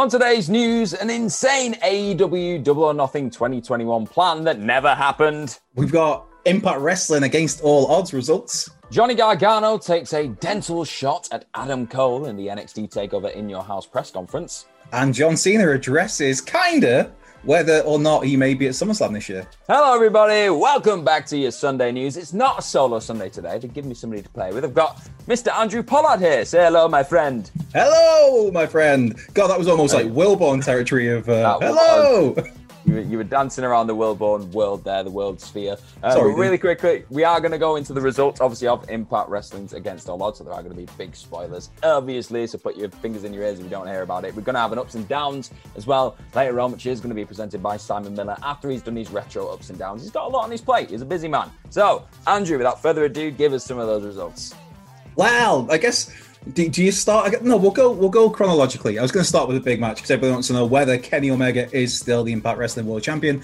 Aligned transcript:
On 0.00 0.08
today's 0.08 0.48
news, 0.48 0.94
an 0.94 1.10
insane 1.10 1.74
AEW 1.74 2.64
Double 2.64 2.84
or 2.84 2.94
Nothing 2.94 3.28
2021 3.28 4.06
plan 4.06 4.44
that 4.44 4.58
never 4.58 4.94
happened. 4.94 5.58
We've 5.74 5.92
got 5.92 6.26
Impact 6.46 6.80
Wrestling 6.80 7.24
against 7.24 7.60
all 7.60 7.86
odds 7.88 8.14
results. 8.14 8.70
Johnny 8.90 9.14
Gargano 9.14 9.76
takes 9.76 10.14
a 10.14 10.28
dental 10.28 10.86
shot 10.86 11.28
at 11.32 11.44
Adam 11.52 11.86
Cole 11.86 12.24
in 12.24 12.36
the 12.38 12.46
NXT 12.46 12.90
TakeOver 12.90 13.30
In 13.34 13.50
Your 13.50 13.62
House 13.62 13.86
press 13.86 14.10
conference. 14.10 14.64
And 14.90 15.12
John 15.12 15.36
Cena 15.36 15.70
addresses 15.70 16.40
kinda 16.40 17.12
whether 17.42 17.80
or 17.80 17.98
not 17.98 18.24
he 18.24 18.36
may 18.36 18.54
be 18.54 18.66
at 18.66 18.72
SummerSlam 18.72 19.14
this 19.14 19.28
year. 19.28 19.46
Hello, 19.68 19.94
everybody. 19.94 20.50
Welcome 20.50 21.04
back 21.04 21.26
to 21.26 21.36
your 21.36 21.50
Sunday 21.50 21.92
news. 21.92 22.16
It's 22.16 22.32
not 22.32 22.58
a 22.58 22.62
solo 22.62 22.98
Sunday 22.98 23.30
today. 23.30 23.58
They've 23.58 23.72
given 23.72 23.88
me 23.88 23.94
somebody 23.94 24.22
to 24.22 24.28
play 24.28 24.52
with. 24.52 24.64
I've 24.64 24.74
got 24.74 25.00
Mr. 25.26 25.52
Andrew 25.52 25.82
Pollard 25.82 26.20
here. 26.20 26.44
Say 26.44 26.64
hello, 26.64 26.88
my 26.88 27.02
friend. 27.02 27.50
Hello, 27.72 28.50
my 28.50 28.66
friend. 28.66 29.18
God, 29.34 29.48
that 29.48 29.58
was 29.58 29.68
almost 29.68 29.94
like 29.94 30.06
Wilborn 30.06 30.64
territory 30.64 31.08
of 31.08 31.28
uh, 31.28 31.58
hello. 31.60 32.36
You 32.84 32.94
were, 32.94 33.00
you 33.00 33.16
were 33.18 33.24
dancing 33.24 33.64
around 33.64 33.88
the 33.88 33.94
Wilborn 33.94 34.50
world 34.52 34.84
there, 34.84 35.02
the 35.02 35.10
world 35.10 35.40
sphere. 35.40 35.76
Uh, 36.02 36.12
Sorry, 36.12 36.34
really 36.34 36.58
quickly, 36.58 37.04
we 37.10 37.24
are 37.24 37.40
going 37.40 37.52
to 37.52 37.58
go 37.58 37.76
into 37.76 37.92
the 37.92 38.00
results, 38.00 38.40
obviously, 38.40 38.68
of 38.68 38.88
Impact 38.88 39.28
Wrestling's 39.28 39.74
Against 39.74 40.08
All 40.08 40.22
Odds. 40.22 40.38
So 40.38 40.44
there 40.44 40.54
are 40.54 40.62
going 40.62 40.74
to 40.74 40.80
be 40.80 40.88
big 40.96 41.14
spoilers, 41.14 41.70
obviously. 41.82 42.46
So 42.46 42.58
put 42.58 42.76
your 42.76 42.88
fingers 42.88 43.24
in 43.24 43.34
your 43.34 43.44
ears 43.44 43.58
if 43.58 43.64
you 43.64 43.70
don't 43.70 43.86
hear 43.86 44.02
about 44.02 44.24
it. 44.24 44.34
We're 44.34 44.42
going 44.42 44.54
to 44.54 44.60
have 44.60 44.72
an 44.72 44.78
ups 44.78 44.94
and 44.94 45.06
downs 45.08 45.50
as 45.76 45.86
well 45.86 46.16
later 46.34 46.58
on, 46.60 46.72
which 46.72 46.86
is 46.86 47.00
going 47.00 47.10
to 47.10 47.14
be 47.14 47.24
presented 47.24 47.62
by 47.62 47.76
Simon 47.76 48.14
Miller 48.14 48.36
after 48.42 48.70
he's 48.70 48.82
done 48.82 48.96
his 48.96 49.10
retro 49.10 49.48
ups 49.48 49.70
and 49.70 49.78
downs. 49.78 50.02
He's 50.02 50.10
got 50.10 50.26
a 50.26 50.28
lot 50.28 50.44
on 50.44 50.50
his 50.50 50.60
plate. 50.60 50.90
He's 50.90 51.02
a 51.02 51.06
busy 51.06 51.28
man. 51.28 51.50
So, 51.68 52.06
Andrew, 52.26 52.56
without 52.56 52.80
further 52.80 53.04
ado, 53.04 53.30
give 53.30 53.52
us 53.52 53.64
some 53.64 53.78
of 53.78 53.86
those 53.86 54.04
results. 54.04 54.54
Well, 55.16 55.66
I 55.70 55.76
guess 55.76 56.10
do, 56.52 56.68
do 56.68 56.82
you 56.82 56.92
start? 56.92 57.42
No, 57.42 57.56
we'll 57.56 57.70
go. 57.70 57.90
We'll 57.90 58.08
go 58.08 58.30
chronologically. 58.30 58.98
I 58.98 59.02
was 59.02 59.12
going 59.12 59.22
to 59.22 59.28
start 59.28 59.48
with 59.48 59.56
a 59.56 59.60
big 59.60 59.80
match 59.80 59.96
because 59.96 60.10
everybody 60.10 60.32
wants 60.32 60.48
to 60.48 60.54
know 60.54 60.66
whether 60.66 60.96
Kenny 60.98 61.30
Omega 61.30 61.74
is 61.76 61.96
still 61.98 62.24
the 62.24 62.32
Impact 62.32 62.58
Wrestling 62.58 62.86
World 62.86 63.02
Champion. 63.02 63.42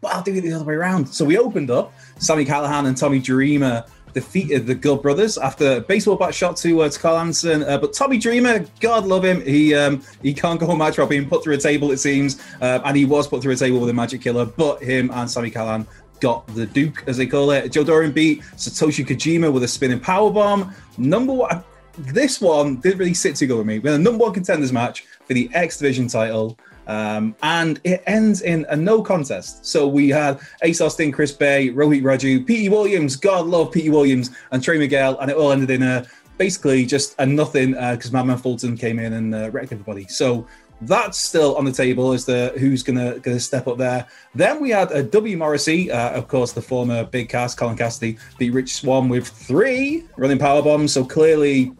But 0.00 0.14
I'll 0.14 0.22
do 0.22 0.34
it 0.34 0.42
the 0.42 0.52
other 0.52 0.64
way 0.64 0.74
around. 0.74 1.06
So 1.06 1.24
we 1.24 1.38
opened 1.38 1.70
up. 1.70 1.92
Sami 2.18 2.44
Callihan 2.44 2.86
and 2.86 2.96
Tommy 2.96 3.18
Dreamer 3.18 3.84
defeated 4.14 4.66
the 4.66 4.74
Good 4.74 5.02
Brothers 5.02 5.36
after 5.36 5.72
a 5.72 5.80
baseball 5.80 6.16
bat 6.16 6.34
shot 6.34 6.56
to 6.58 6.82
uh, 6.82 6.90
Karl 6.90 7.18
Anderson. 7.18 7.62
Uh, 7.64 7.76
but 7.76 7.92
Tommy 7.92 8.16
Dreamer, 8.16 8.64
God 8.80 9.04
love 9.04 9.24
him, 9.24 9.44
he 9.44 9.74
um, 9.74 10.02
he 10.22 10.32
can't 10.32 10.58
go 10.58 10.74
match 10.74 10.96
without 10.96 11.10
being 11.10 11.28
put 11.28 11.44
through 11.44 11.54
a 11.54 11.58
table, 11.58 11.90
it 11.90 11.98
seems, 11.98 12.40
uh, 12.62 12.80
and 12.84 12.96
he 12.96 13.04
was 13.04 13.28
put 13.28 13.42
through 13.42 13.52
a 13.52 13.56
table 13.56 13.78
with 13.78 13.90
a 13.90 13.92
Magic 13.92 14.22
Killer. 14.22 14.46
But 14.46 14.82
him 14.82 15.10
and 15.12 15.30
Sami 15.30 15.50
Callihan 15.50 15.86
got 16.20 16.46
the 16.54 16.64
Duke, 16.64 17.04
as 17.06 17.18
they 17.18 17.26
call 17.26 17.50
it. 17.50 17.70
Joe 17.70 17.84
Doering 17.84 18.12
beat 18.12 18.40
Satoshi 18.56 19.04
Kojima 19.04 19.52
with 19.52 19.64
a 19.64 19.68
spinning 19.68 20.00
power 20.00 20.30
bomb. 20.30 20.74
Number 20.96 21.34
one, 21.34 21.62
this 21.98 22.40
one 22.40 22.76
didn't 22.76 22.98
really 22.98 23.14
sit 23.14 23.36
too 23.36 23.46
good 23.46 23.58
with 23.58 23.66
me. 23.66 23.78
We 23.78 23.90
had 23.90 24.00
a 24.00 24.02
number 24.02 24.24
one 24.24 24.34
contenders 24.34 24.72
match 24.72 25.06
for 25.26 25.34
the 25.34 25.50
X 25.54 25.78
Division 25.78 26.08
title. 26.08 26.58
Um, 26.86 27.34
and 27.42 27.80
it 27.82 28.02
ends 28.06 28.42
in 28.42 28.64
a 28.68 28.76
no 28.76 29.02
contest. 29.02 29.66
So 29.66 29.88
we 29.88 30.08
had 30.08 30.38
Ace 30.62 30.80
Austin, 30.80 31.10
Chris 31.10 31.32
Bey, 31.32 31.70
Rohit 31.70 32.02
Raju, 32.02 32.46
Pete 32.46 32.70
Williams, 32.70 33.16
God 33.16 33.46
love 33.46 33.72
Pete 33.72 33.90
Williams, 33.90 34.30
and 34.52 34.62
Trey 34.62 34.78
Miguel, 34.78 35.18
and 35.18 35.28
it 35.28 35.36
all 35.36 35.50
ended 35.50 35.70
in 35.70 35.82
a 35.82 36.06
basically 36.38 36.86
just 36.86 37.14
a 37.18 37.26
nothing 37.26 37.72
because 37.72 38.12
Madman 38.12 38.38
Fulton 38.38 38.76
came 38.76 38.98
in 38.98 39.14
and 39.14 39.34
uh, 39.34 39.50
wrecked 39.50 39.72
everybody. 39.72 40.06
So 40.06 40.46
that's 40.82 41.18
still 41.18 41.56
on 41.56 41.64
the 41.64 41.72
table 41.72 42.12
as 42.12 42.26
the 42.26 42.52
who's 42.58 42.82
gonna 42.82 43.18
gonna 43.20 43.40
step 43.40 43.66
up 43.66 43.78
there. 43.78 44.06
Then 44.34 44.60
we 44.60 44.70
had 44.70 44.92
a 44.92 45.02
W 45.02 45.36
Morrissey, 45.36 45.90
uh, 45.90 46.10
of 46.10 46.28
course, 46.28 46.52
the 46.52 46.62
former 46.62 47.04
Big 47.04 47.28
Cass 47.28 47.54
Colin 47.54 47.76
Cassady 47.76 48.18
beat 48.38 48.50
Rich 48.50 48.74
Swann 48.74 49.08
with 49.08 49.26
three 49.26 50.04
running 50.16 50.38
power 50.38 50.62
bombs. 50.62 50.92
So 50.92 51.04
clearly 51.04 51.72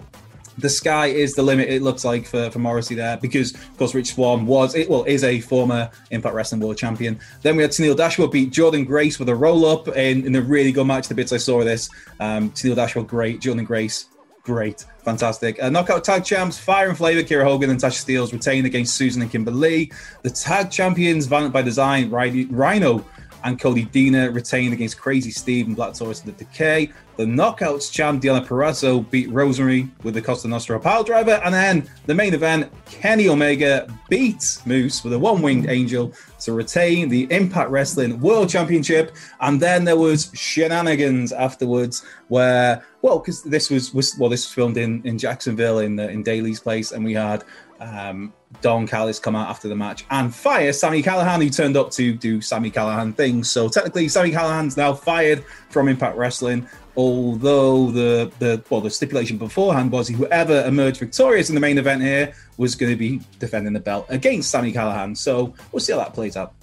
the 0.58 0.68
sky 0.68 1.06
is 1.06 1.34
the 1.34 1.42
limit. 1.42 1.68
It 1.68 1.82
looks 1.82 2.04
like 2.04 2.26
for, 2.26 2.50
for 2.50 2.58
Morrissey 2.58 2.94
there 2.94 3.16
because 3.16 3.54
of 3.54 3.76
course 3.76 3.94
Rich 3.94 4.14
Swann 4.14 4.46
was 4.46 4.74
it 4.74 4.88
well 4.88 5.04
is 5.04 5.24
a 5.24 5.40
former 5.40 5.90
Impact 6.10 6.34
Wrestling 6.34 6.60
World 6.60 6.78
Champion. 6.78 7.18
Then 7.42 7.56
we 7.56 7.62
had 7.62 7.72
Tenille 7.72 7.96
Dashwood 7.96 8.32
beat 8.32 8.50
Jordynne 8.50 8.86
Grace 8.86 9.18
with 9.18 9.28
a 9.28 9.34
roll 9.34 9.66
up 9.66 9.88
in, 9.88 10.26
in 10.26 10.36
a 10.36 10.42
really 10.42 10.72
good 10.72 10.86
match. 10.86 11.08
The 11.08 11.14
bits 11.14 11.32
I 11.32 11.36
saw 11.36 11.60
of 11.60 11.66
this, 11.66 11.88
um, 12.20 12.50
Tenille 12.50 12.76
Dashwood 12.76 13.06
great, 13.06 13.40
Jordynne 13.40 13.66
Grace 13.66 14.06
great, 14.46 14.84
fantastic. 15.04 15.60
Uh, 15.60 15.68
knockout 15.68 16.04
tag 16.04 16.24
champs 16.24 16.56
Fire 16.56 16.88
and 16.88 16.96
Flavor, 16.96 17.22
Kiera 17.22 17.42
Hogan 17.42 17.68
and 17.68 17.80
Tasha 17.80 18.04
Steelz 18.04 18.32
retained 18.32 18.64
against 18.64 18.94
Susan 18.94 19.20
and 19.20 19.30
Kimberly. 19.30 19.90
The 20.22 20.30
tag 20.30 20.70
champions 20.70 21.26
Violent 21.26 21.52
by 21.52 21.62
Design, 21.62 22.10
Rhino 22.10 23.04
and 23.44 23.60
Cody 23.60 23.86
Deaner 23.86 24.34
retained 24.34 24.72
against 24.72 24.98
Crazy 24.98 25.30
Steve 25.30 25.66
and 25.66 25.76
Black 25.76 25.94
Taurus 25.94 26.22
and 26.22 26.34
the 26.34 26.44
Decay. 26.44 26.90
The 27.16 27.24
Knockouts 27.24 27.90
champ 27.90 28.22
Deonna 28.22 28.46
Purrazzo 28.46 29.08
beat 29.10 29.30
Rosemary 29.30 29.88
with 30.02 30.14
the 30.14 30.20
Costa 30.20 30.48
Nostra 30.48 30.78
pile 30.78 31.02
driver. 31.02 31.40
And 31.44 31.54
then 31.54 31.88
the 32.04 32.14
main 32.14 32.34
event, 32.34 32.70
Kenny 32.84 33.28
Omega 33.28 33.88
beat 34.10 34.60
Moose 34.66 35.02
with 35.02 35.14
a 35.14 35.18
one 35.18 35.40
winged 35.40 35.66
angel 35.66 36.12
to 36.40 36.52
retain 36.52 37.08
the 37.08 37.26
Impact 37.30 37.70
Wrestling 37.70 38.20
World 38.20 38.50
Championship. 38.50 39.16
And 39.40 39.60
then 39.60 39.84
there 39.84 39.96
was 39.96 40.30
shenanigans 40.34 41.32
afterwards 41.32 42.04
where, 42.28 42.84
well, 43.00 43.18
because 43.18 43.42
this 43.44 43.70
was, 43.70 43.94
was, 43.94 44.14
well, 44.18 44.28
this 44.28 44.44
was 44.46 44.52
filmed 44.52 44.76
in, 44.76 45.00
in 45.04 45.16
Jacksonville 45.16 45.78
in, 45.78 45.98
uh, 45.98 46.08
in 46.08 46.22
Daily's 46.22 46.60
place. 46.60 46.92
And 46.92 47.02
we 47.02 47.14
had 47.14 47.44
um, 47.80 48.32
Don 48.60 48.86
Callis 48.86 49.18
come 49.18 49.36
out 49.36 49.48
after 49.48 49.68
the 49.68 49.76
match 49.76 50.04
and 50.10 50.34
fire 50.34 50.72
Sami 50.72 51.02
Callihan, 51.02 51.42
who 51.42 51.50
turned 51.50 51.76
up 51.76 51.90
to 51.92 52.14
do 52.14 52.40
Sami 52.40 52.70
Callihan 52.70 53.14
things. 53.14 53.50
So 53.50 53.68
technically, 53.68 54.08
Sami 54.08 54.30
Callihan's 54.30 54.76
now 54.76 54.94
fired 54.94 55.44
from 55.70 55.88
Impact 55.88 56.16
Wrestling. 56.16 56.66
Although 56.96 57.90
the 57.90 58.32
the 58.38 58.62
well, 58.70 58.80
the 58.80 58.90
stipulation 58.90 59.36
beforehand 59.36 59.92
was 59.92 60.08
whoever 60.08 60.64
emerged 60.64 60.98
victorious 60.98 61.50
in 61.50 61.54
the 61.54 61.60
main 61.60 61.76
event 61.76 62.02
here 62.02 62.32
was 62.56 62.74
going 62.74 62.90
to 62.90 62.96
be 62.96 63.20
defending 63.38 63.74
the 63.74 63.80
belt 63.80 64.06
against 64.08 64.50
Sami 64.50 64.72
Callihan. 64.72 65.14
So 65.16 65.54
we'll 65.72 65.80
see 65.80 65.92
how 65.92 65.98
that 65.98 66.14
plays 66.14 66.36
out. 66.36 66.55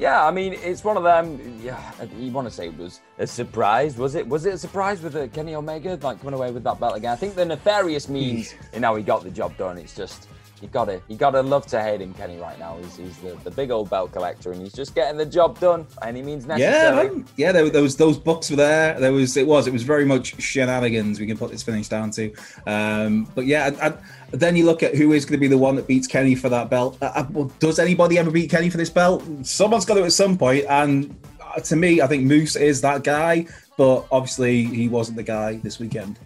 Yeah, 0.00 0.26
I 0.26 0.30
mean, 0.30 0.54
it's 0.54 0.82
one 0.82 0.96
of 0.96 1.02
them. 1.02 1.60
Yeah, 1.62 1.78
you 2.16 2.32
want 2.32 2.48
to 2.48 2.50
say 2.50 2.68
it 2.68 2.78
was 2.78 3.02
a 3.18 3.26
surprise? 3.26 3.98
Was 3.98 4.14
it? 4.14 4.26
Was 4.26 4.46
it 4.46 4.54
a 4.54 4.58
surprise 4.58 5.02
with 5.02 5.14
uh, 5.14 5.28
Kenny 5.28 5.54
Omega 5.54 5.98
like 6.00 6.20
coming 6.20 6.32
away 6.32 6.50
with 6.52 6.64
that 6.64 6.80
belt 6.80 6.96
again? 6.96 7.12
I 7.12 7.16
think 7.16 7.34
the 7.34 7.44
nefarious 7.44 8.08
means 8.08 8.54
in 8.72 8.82
how 8.82 8.96
he 8.96 9.02
got 9.02 9.24
the 9.24 9.30
job 9.30 9.54
done. 9.58 9.76
It's 9.76 9.94
just 9.94 10.26
you 10.60 10.68
gotta 10.68 11.00
you 11.08 11.16
gotta 11.16 11.40
love 11.42 11.66
to 11.68 11.82
hate 11.82 12.00
him, 12.00 12.12
Kenny. 12.14 12.36
Right 12.38 12.58
now, 12.58 12.76
he's, 12.82 12.96
he's 12.96 13.16
the, 13.18 13.34
the 13.44 13.50
big 13.50 13.70
old 13.70 13.88
belt 13.88 14.12
collector, 14.12 14.52
and 14.52 14.60
he's 14.60 14.72
just 14.72 14.94
getting 14.94 15.16
the 15.16 15.24
job 15.24 15.58
done 15.58 15.86
any 16.02 16.22
means 16.22 16.44
Yeah, 16.44 16.56
necessary. 16.56 17.08
man. 17.08 17.24
yeah. 17.36 17.52
There, 17.52 17.82
was 17.82 17.96
those 17.96 18.18
books 18.18 18.50
were 18.50 18.56
there. 18.56 18.98
There 19.00 19.12
was 19.12 19.36
it 19.36 19.46
was 19.46 19.66
it 19.66 19.72
was 19.72 19.82
very 19.82 20.04
much 20.04 20.40
shenanigans. 20.40 21.18
We 21.18 21.26
can 21.26 21.38
put 21.38 21.50
this 21.50 21.62
finish 21.62 21.88
down 21.88 22.10
to. 22.12 22.32
Um, 22.66 23.24
but 23.34 23.46
yeah, 23.46 23.68
and, 23.68 23.98
and 24.32 24.40
then 24.40 24.54
you 24.56 24.66
look 24.66 24.82
at 24.82 24.94
who 24.94 25.12
is 25.12 25.24
going 25.24 25.32
to 25.32 25.40
be 25.40 25.48
the 25.48 25.58
one 25.58 25.76
that 25.76 25.86
beats 25.86 26.06
Kenny 26.06 26.34
for 26.34 26.48
that 26.50 26.68
belt. 26.68 26.98
Uh, 27.00 27.12
uh, 27.14 27.26
well, 27.30 27.52
does 27.58 27.78
anybody 27.78 28.18
ever 28.18 28.30
beat 28.30 28.50
Kenny 28.50 28.68
for 28.70 28.76
this 28.76 28.90
belt? 28.90 29.24
Someone's 29.42 29.84
got 29.84 29.94
to 29.94 30.04
at 30.04 30.12
some 30.12 30.36
point, 30.36 30.66
and 30.68 31.16
uh, 31.56 31.60
to 31.60 31.76
me, 31.76 32.00
I 32.02 32.06
think 32.06 32.24
Moose 32.24 32.56
is 32.56 32.80
that 32.82 33.02
guy. 33.02 33.46
But 33.78 34.06
obviously, 34.12 34.64
he 34.64 34.88
wasn't 34.90 35.16
the 35.16 35.22
guy 35.22 35.56
this 35.62 35.78
weekend. 35.78 36.18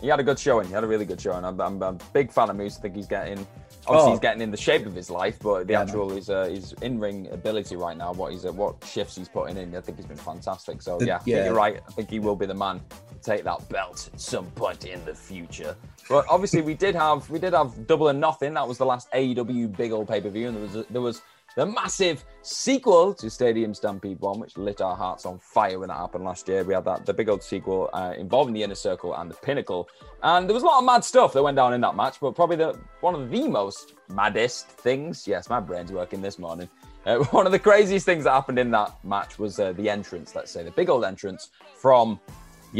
He 0.00 0.08
had 0.08 0.20
a 0.20 0.24
good 0.24 0.38
showing. 0.38 0.66
He 0.66 0.74
had 0.74 0.84
a 0.84 0.86
really 0.86 1.04
good 1.06 1.20
showing. 1.20 1.44
I'm, 1.44 1.58
I'm, 1.60 1.82
I'm 1.82 1.94
a 1.94 1.98
big 2.12 2.30
fan 2.32 2.50
of 2.50 2.56
Moose. 2.56 2.76
I 2.76 2.80
think 2.82 2.96
he's 2.96 3.06
getting. 3.06 3.46
Obviously, 3.88 4.08
Oh. 4.08 4.10
he's 4.12 4.20
getting 4.20 4.42
in 4.42 4.50
the 4.50 4.56
shape 4.56 4.84
of 4.86 4.94
his 4.94 5.10
life, 5.10 5.38
but 5.40 5.66
the 5.66 5.74
Yeah, 5.74 5.82
actual 5.82 6.10
his 6.10 6.28
uh, 6.28 6.44
his 6.46 6.72
in 6.82 6.98
ring 6.98 7.28
ability 7.30 7.76
right 7.76 7.96
now, 7.96 8.12
what 8.12 8.32
he's 8.32 8.44
uh, 8.44 8.52
what 8.52 8.82
shifts 8.84 9.16
he's 9.16 9.28
putting 9.28 9.56
in, 9.56 9.74
I 9.76 9.80
think 9.80 9.98
he's 9.98 10.06
been 10.06 10.16
fantastic. 10.16 10.82
So 10.82 10.98
The- 10.98 11.06
yeah, 11.06 11.16
I 11.16 11.18
think 11.18 11.36
yeah. 11.36 11.44
you're 11.46 11.54
right. 11.54 11.80
I 11.86 11.92
think 11.92 12.10
he 12.10 12.18
will 12.18 12.36
be 12.36 12.46
the 12.46 12.54
man 12.54 12.80
to 12.90 13.18
take 13.22 13.44
that 13.44 13.68
belt 13.68 14.10
at 14.12 14.20
some 14.20 14.46
point 14.52 14.84
in 14.86 15.04
the 15.04 15.14
future. 15.14 15.76
But 16.08 16.24
obviously, 16.28 16.62
we 16.62 16.74
did 16.74 16.94
have 16.94 17.28
we 17.30 17.38
did 17.38 17.52
have 17.52 17.86
double 17.86 18.08
or 18.08 18.12
nothing. 18.12 18.54
That 18.54 18.66
was 18.66 18.78
the 18.78 18.86
last 18.86 19.08
AEW 19.12 19.76
big 19.76 19.92
old 19.92 20.08
pay 20.08 20.20
per 20.20 20.28
view, 20.30 20.48
and 20.48 20.56
there 20.56 20.62
was 20.80 20.86
there 20.90 21.00
was 21.02 21.22
the 21.56 21.64
massive 21.64 22.24
sequel 22.42 23.14
to 23.14 23.30
Stadium 23.30 23.72
Stampede 23.72 24.20
1, 24.20 24.38
which 24.38 24.58
lit 24.58 24.82
our 24.82 24.94
hearts 24.94 25.24
on 25.24 25.38
fire 25.38 25.78
when 25.78 25.88
that 25.88 25.96
happened 25.96 26.22
last 26.22 26.46
year. 26.48 26.62
We 26.62 26.74
had 26.74 26.84
that 26.84 27.06
the 27.06 27.14
big 27.14 27.30
old 27.30 27.42
sequel 27.42 27.88
uh, 27.94 28.12
involving 28.16 28.52
the 28.52 28.62
Inner 28.62 28.74
Circle 28.74 29.14
and 29.14 29.30
the 29.30 29.34
Pinnacle. 29.34 29.88
And 30.22 30.46
there 30.46 30.52
was 30.52 30.62
a 30.62 30.66
lot 30.66 30.78
of 30.78 30.84
mad 30.84 31.02
stuff 31.02 31.32
that 31.32 31.42
went 31.42 31.56
down 31.56 31.72
in 31.72 31.80
that 31.80 31.96
match, 31.96 32.20
but 32.20 32.34
probably 32.34 32.56
the 32.56 32.78
one 33.00 33.14
of 33.14 33.30
the 33.30 33.48
most 33.48 33.94
maddest 34.08 34.68
things, 34.68 35.26
yes, 35.26 35.48
my 35.48 35.58
brain's 35.58 35.90
working 35.90 36.20
this 36.20 36.38
morning. 36.38 36.68
Uh, 37.06 37.18
one 37.30 37.46
of 37.46 37.52
the 37.52 37.58
craziest 37.58 38.04
things 38.04 38.24
that 38.24 38.32
happened 38.32 38.58
in 38.58 38.70
that 38.72 39.02
match 39.02 39.38
was 39.38 39.58
uh, 39.58 39.72
the 39.72 39.88
entrance, 39.88 40.34
let's 40.34 40.50
say, 40.50 40.62
the 40.62 40.70
big 40.72 40.90
old 40.90 41.04
entrance 41.04 41.48
from 41.74 42.20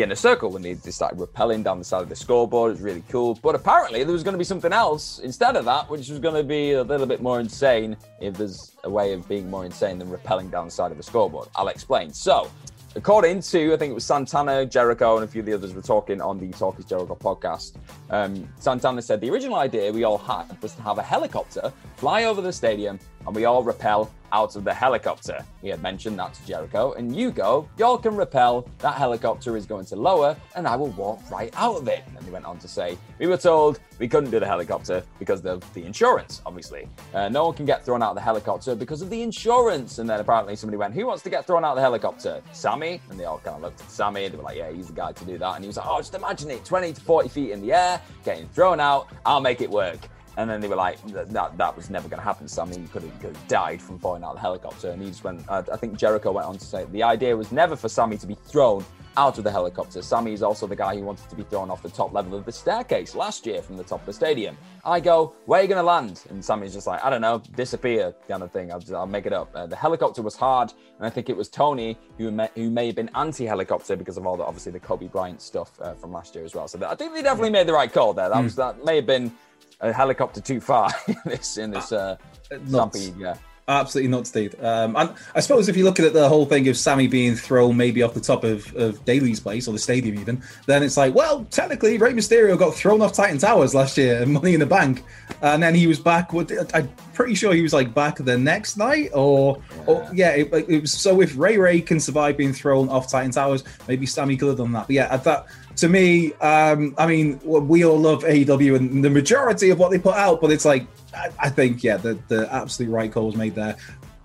inner 0.02 0.14
circle 0.14 0.50
when 0.50 0.62
they, 0.62 0.74
they 0.74 0.90
started 0.90 1.18
rappelling 1.18 1.64
down 1.64 1.78
the 1.78 1.84
side 1.84 2.02
of 2.02 2.08
the 2.08 2.16
scoreboard. 2.16 2.70
It 2.70 2.74
was 2.74 2.80
really 2.82 3.04
cool. 3.08 3.38
But 3.42 3.54
apparently, 3.54 4.04
there 4.04 4.12
was 4.12 4.22
going 4.22 4.34
to 4.34 4.38
be 4.38 4.44
something 4.44 4.72
else 4.72 5.18
instead 5.20 5.56
of 5.56 5.64
that, 5.64 5.88
which 5.88 6.08
was 6.08 6.18
going 6.18 6.34
to 6.34 6.44
be 6.44 6.72
a 6.72 6.82
little 6.82 7.06
bit 7.06 7.22
more 7.22 7.40
insane 7.40 7.96
if 8.20 8.34
there's 8.34 8.72
a 8.84 8.90
way 8.90 9.12
of 9.12 9.28
being 9.28 9.50
more 9.50 9.64
insane 9.64 9.98
than 9.98 10.08
rappelling 10.08 10.50
down 10.50 10.66
the 10.66 10.70
side 10.70 10.90
of 10.90 10.96
the 10.96 11.02
scoreboard. 11.02 11.48
I'll 11.56 11.68
explain. 11.68 12.12
So, 12.12 12.50
according 12.94 13.40
to 13.42 13.74
I 13.74 13.76
think 13.76 13.90
it 13.90 13.94
was 13.94 14.04
Santana, 14.04 14.66
Jericho, 14.66 15.16
and 15.16 15.24
a 15.24 15.28
few 15.28 15.40
of 15.40 15.46
the 15.46 15.52
others 15.52 15.74
were 15.74 15.82
talking 15.82 16.20
on 16.20 16.38
the 16.38 16.50
Talk 16.50 16.78
is 16.78 16.84
Jericho 16.84 17.14
podcast. 17.14 17.76
Um, 18.10 18.48
Santana 18.58 19.02
said 19.02 19.20
the 19.20 19.30
original 19.30 19.56
idea 19.56 19.92
we 19.92 20.04
all 20.04 20.18
had 20.18 20.60
was 20.62 20.74
to 20.74 20.82
have 20.82 20.98
a 20.98 21.02
helicopter 21.02 21.72
fly 21.96 22.24
over 22.24 22.40
the 22.40 22.52
stadium 22.52 22.98
and 23.26 23.34
we 23.34 23.44
all 23.44 23.62
rappel 23.62 24.10
out 24.32 24.56
of 24.56 24.64
the 24.64 24.74
helicopter. 24.74 25.44
He 25.62 25.68
had 25.68 25.82
mentioned 25.82 26.18
that 26.18 26.34
to 26.34 26.46
Jericho, 26.46 26.92
and 26.92 27.14
you 27.14 27.30
go, 27.30 27.68
y'all 27.78 27.98
can 27.98 28.16
rappel, 28.16 28.68
that 28.78 28.94
helicopter 28.94 29.56
is 29.56 29.66
going 29.66 29.86
to 29.86 29.96
lower, 29.96 30.36
and 30.54 30.66
I 30.66 30.76
will 30.76 30.90
walk 30.90 31.20
right 31.30 31.52
out 31.56 31.76
of 31.76 31.88
it. 31.88 32.04
And 32.14 32.24
he 32.24 32.30
went 32.30 32.44
on 32.44 32.58
to 32.58 32.68
say, 32.68 32.98
We 33.18 33.26
were 33.26 33.36
told 33.36 33.80
we 33.98 34.08
couldn't 34.08 34.30
do 34.30 34.40
the 34.40 34.46
helicopter 34.46 35.02
because 35.18 35.44
of 35.44 35.62
the 35.74 35.84
insurance, 35.84 36.42
obviously. 36.44 36.88
Uh, 37.14 37.28
no 37.28 37.46
one 37.46 37.54
can 37.54 37.66
get 37.66 37.84
thrown 37.84 38.02
out 38.02 38.10
of 38.10 38.16
the 38.16 38.20
helicopter 38.20 38.74
because 38.74 39.02
of 39.02 39.10
the 39.10 39.22
insurance. 39.22 39.98
And 39.98 40.08
then 40.08 40.20
apparently 40.20 40.56
somebody 40.56 40.76
went, 40.76 40.94
Who 40.94 41.06
wants 41.06 41.22
to 41.24 41.30
get 41.30 41.46
thrown 41.46 41.64
out 41.64 41.70
of 41.70 41.76
the 41.76 41.82
helicopter? 41.82 42.42
Sammy? 42.52 43.00
And 43.10 43.18
they 43.18 43.24
all 43.24 43.38
kind 43.38 43.56
of 43.56 43.62
looked 43.62 43.80
at 43.80 43.90
Sammy, 43.90 44.28
they 44.28 44.36
were 44.36 44.42
like, 44.42 44.56
Yeah, 44.56 44.70
he's 44.70 44.88
the 44.88 44.92
guy 44.92 45.12
to 45.12 45.24
do 45.24 45.38
that. 45.38 45.54
And 45.54 45.64
he 45.64 45.68
was 45.68 45.76
like, 45.76 45.86
Oh, 45.88 45.98
just 45.98 46.14
imagine 46.14 46.50
it 46.50 46.64
20 46.64 46.92
to 46.92 47.00
40 47.00 47.28
feet 47.28 47.50
in 47.50 47.60
the 47.60 47.72
air, 47.72 48.00
getting 48.24 48.48
thrown 48.48 48.80
out, 48.80 49.08
I'll 49.24 49.40
make 49.40 49.60
it 49.60 49.70
work. 49.70 49.98
And 50.36 50.50
then 50.50 50.60
they 50.60 50.68
were 50.68 50.76
like, 50.76 51.02
that, 51.06 51.56
that 51.56 51.76
was 51.76 51.88
never 51.88 52.08
going 52.08 52.18
to 52.18 52.24
happen. 52.24 52.46
So, 52.46 52.62
I 52.62 52.66
mean, 52.66 52.82
you 52.82 52.88
could 52.88 53.02
have, 53.02 53.48
died 53.48 53.80
from 53.80 53.98
falling 53.98 54.22
out 54.22 54.30
of 54.30 54.36
the 54.36 54.40
helicopter. 54.40 54.90
And 54.90 55.00
he 55.00 55.08
just 55.08 55.24
went, 55.24 55.42
uh, 55.48 55.62
I 55.72 55.76
think 55.76 55.98
Jericho 55.98 56.32
went 56.32 56.46
on 56.46 56.58
to 56.58 56.64
say 56.64 56.84
the 56.92 57.02
idea 57.02 57.36
was 57.36 57.52
never 57.52 57.76
for 57.76 57.88
Sammy 57.88 58.18
to 58.18 58.26
be 58.26 58.34
thrown 58.34 58.84
out 59.16 59.38
of 59.38 59.44
the 59.44 59.50
helicopter. 59.50 60.02
Sammy 60.02 60.32
is 60.32 60.42
also 60.42 60.66
the 60.66 60.76
guy 60.76 60.94
who 60.94 61.02
wanted 61.02 61.28
to 61.30 61.36
be 61.36 61.42
thrown 61.44 61.70
off 61.70 61.82
the 61.82 61.88
top 61.88 62.12
level 62.12 62.34
of 62.36 62.44
the 62.44 62.52
staircase 62.52 63.14
last 63.14 63.46
year 63.46 63.62
from 63.62 63.76
the 63.76 63.84
top 63.84 64.00
of 64.00 64.06
the 64.06 64.12
stadium. 64.12 64.56
I 64.84 65.00
go, 65.00 65.34
where 65.46 65.60
are 65.60 65.62
you 65.62 65.68
going 65.68 65.80
to 65.80 65.86
land? 65.86 66.22
And 66.28 66.44
Sammy's 66.44 66.74
just 66.74 66.86
like, 66.86 67.02
I 67.02 67.10
don't 67.10 67.20
know, 67.20 67.42
disappear 67.54 68.14
kind 68.28 68.42
of 68.42 68.52
thing. 68.52 68.70
I'll, 68.70 68.80
just, 68.80 68.92
I'll 68.92 69.06
make 69.06 69.26
it 69.26 69.32
up. 69.32 69.50
Uh, 69.54 69.66
the 69.66 69.76
helicopter 69.76 70.22
was 70.22 70.36
hard. 70.36 70.72
And 70.98 71.06
I 71.06 71.10
think 71.10 71.28
it 71.28 71.36
was 71.36 71.48
Tony 71.48 71.98
who 72.18 72.30
may, 72.30 72.48
who 72.54 72.70
may 72.70 72.86
have 72.86 72.96
been 72.96 73.10
anti 73.14 73.46
helicopter 73.46 73.96
because 73.96 74.16
of 74.16 74.26
all 74.26 74.36
the, 74.36 74.44
obviously, 74.44 74.72
the 74.72 74.80
Kobe 74.80 75.08
Bryant 75.08 75.40
stuff 75.40 75.72
uh, 75.80 75.94
from 75.94 76.12
last 76.12 76.34
year 76.34 76.44
as 76.44 76.54
well. 76.54 76.68
So 76.68 76.84
I 76.86 76.94
think 76.94 77.14
they 77.14 77.22
definitely 77.22 77.50
made 77.50 77.66
the 77.66 77.72
right 77.72 77.92
call 77.92 78.12
there. 78.12 78.28
That, 78.28 78.38
mm. 78.38 78.44
was, 78.44 78.56
that 78.56 78.84
may 78.84 78.96
have 78.96 79.06
been 79.06 79.32
a 79.80 79.92
helicopter 79.92 80.40
too 80.40 80.60
far 80.60 80.90
in 81.08 81.16
this 81.24 81.56
in 81.58 81.70
this 81.70 81.92
uh, 81.92 82.16
stampede. 82.42 83.16
Yeah. 83.18 83.36
Absolutely 83.68 84.10
not, 84.10 84.28
Steve. 84.28 84.54
Um, 84.62 84.94
and 84.94 85.12
I 85.34 85.40
suppose 85.40 85.68
if 85.68 85.76
you 85.76 85.82
look 85.82 85.98
at 85.98 86.12
the 86.12 86.28
whole 86.28 86.46
thing 86.46 86.68
of 86.68 86.76
Sammy 86.76 87.08
being 87.08 87.34
thrown 87.34 87.76
maybe 87.76 88.00
off 88.00 88.14
the 88.14 88.20
top 88.20 88.44
of, 88.44 88.72
of 88.76 89.04
Daily's 89.04 89.40
place 89.40 89.66
or 89.66 89.72
the 89.72 89.78
stadium 89.78 90.20
even, 90.20 90.40
then 90.66 90.84
it's 90.84 90.96
like, 90.96 91.16
well, 91.16 91.44
technically 91.50 91.98
Rey 91.98 92.12
Mysterio 92.12 92.56
got 92.56 92.74
thrown 92.76 93.02
off 93.02 93.12
Titan 93.12 93.38
Towers 93.38 93.74
last 93.74 93.98
year 93.98 94.24
Money 94.26 94.54
in 94.54 94.60
the 94.60 94.66
Bank, 94.66 95.02
and 95.42 95.60
then 95.60 95.74
he 95.74 95.88
was 95.88 95.98
back. 95.98 96.32
With, 96.32 96.52
I'm 96.74 96.88
pretty 97.12 97.34
sure 97.34 97.54
he 97.54 97.62
was 97.62 97.72
like 97.72 97.92
back 97.92 98.18
the 98.18 98.38
next 98.38 98.76
night, 98.76 99.10
or 99.12 99.60
yeah, 99.68 99.84
or, 99.86 100.10
yeah 100.14 100.30
it, 100.30 100.54
it, 100.68 100.82
was. 100.82 100.92
So 100.92 101.20
if 101.20 101.36
Ray 101.36 101.58
Ray 101.58 101.80
can 101.80 101.98
survive 101.98 102.36
being 102.36 102.52
thrown 102.52 102.88
off 102.88 103.10
Titan 103.10 103.32
Towers, 103.32 103.64
maybe 103.88 104.06
Sammy 104.06 104.36
could 104.36 104.48
have 104.48 104.58
done 104.58 104.72
that. 104.72 104.86
But 104.86 104.94
yeah, 104.94 105.12
at 105.12 105.24
that 105.24 105.46
to 105.76 105.88
me, 105.88 106.32
um, 106.34 106.94
I 106.98 107.06
mean, 107.06 107.40
we 107.44 107.84
all 107.84 107.98
love 107.98 108.24
AEW 108.24 108.76
and 108.76 109.04
the 109.04 109.10
majority 109.10 109.70
of 109.70 109.78
what 109.78 109.90
they 109.90 109.98
put 109.98 110.14
out, 110.14 110.40
but 110.40 110.50
it's 110.50 110.64
like, 110.64 110.86
I, 111.14 111.28
I 111.38 111.50
think, 111.50 111.84
yeah, 111.84 111.96
the, 111.98 112.18
the 112.28 112.52
absolute 112.52 112.90
right 112.90 113.12
call 113.12 113.26
was 113.26 113.36
made 113.36 113.54
there. 113.54 113.76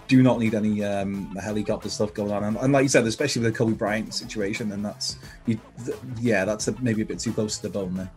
Do 0.08 0.24
not 0.24 0.40
need 0.40 0.56
any 0.56 0.84
um, 0.84 1.36
helicopter 1.36 1.90
stuff 1.90 2.14
going 2.14 2.32
on, 2.32 2.44
and, 2.44 2.58
and, 2.58 2.74
like 2.74 2.84
you 2.84 2.90
said, 2.90 3.06
especially 3.06 3.44
with 3.44 3.54
the 3.54 3.58
Kobe 3.58 3.74
Bryant 3.74 4.14
situation, 4.14 4.72
and 4.72 4.84
that's, 4.84 5.18
you, 5.46 5.60
th- 5.86 5.98
yeah, 6.20 6.44
that's 6.44 6.68
a, 6.68 6.76
maybe 6.82 7.02
a 7.02 7.06
bit 7.06 7.20
too 7.20 7.32
close 7.32 7.58
to 7.58 7.64
the 7.64 7.70
bone 7.70 7.96
there. 7.96 8.12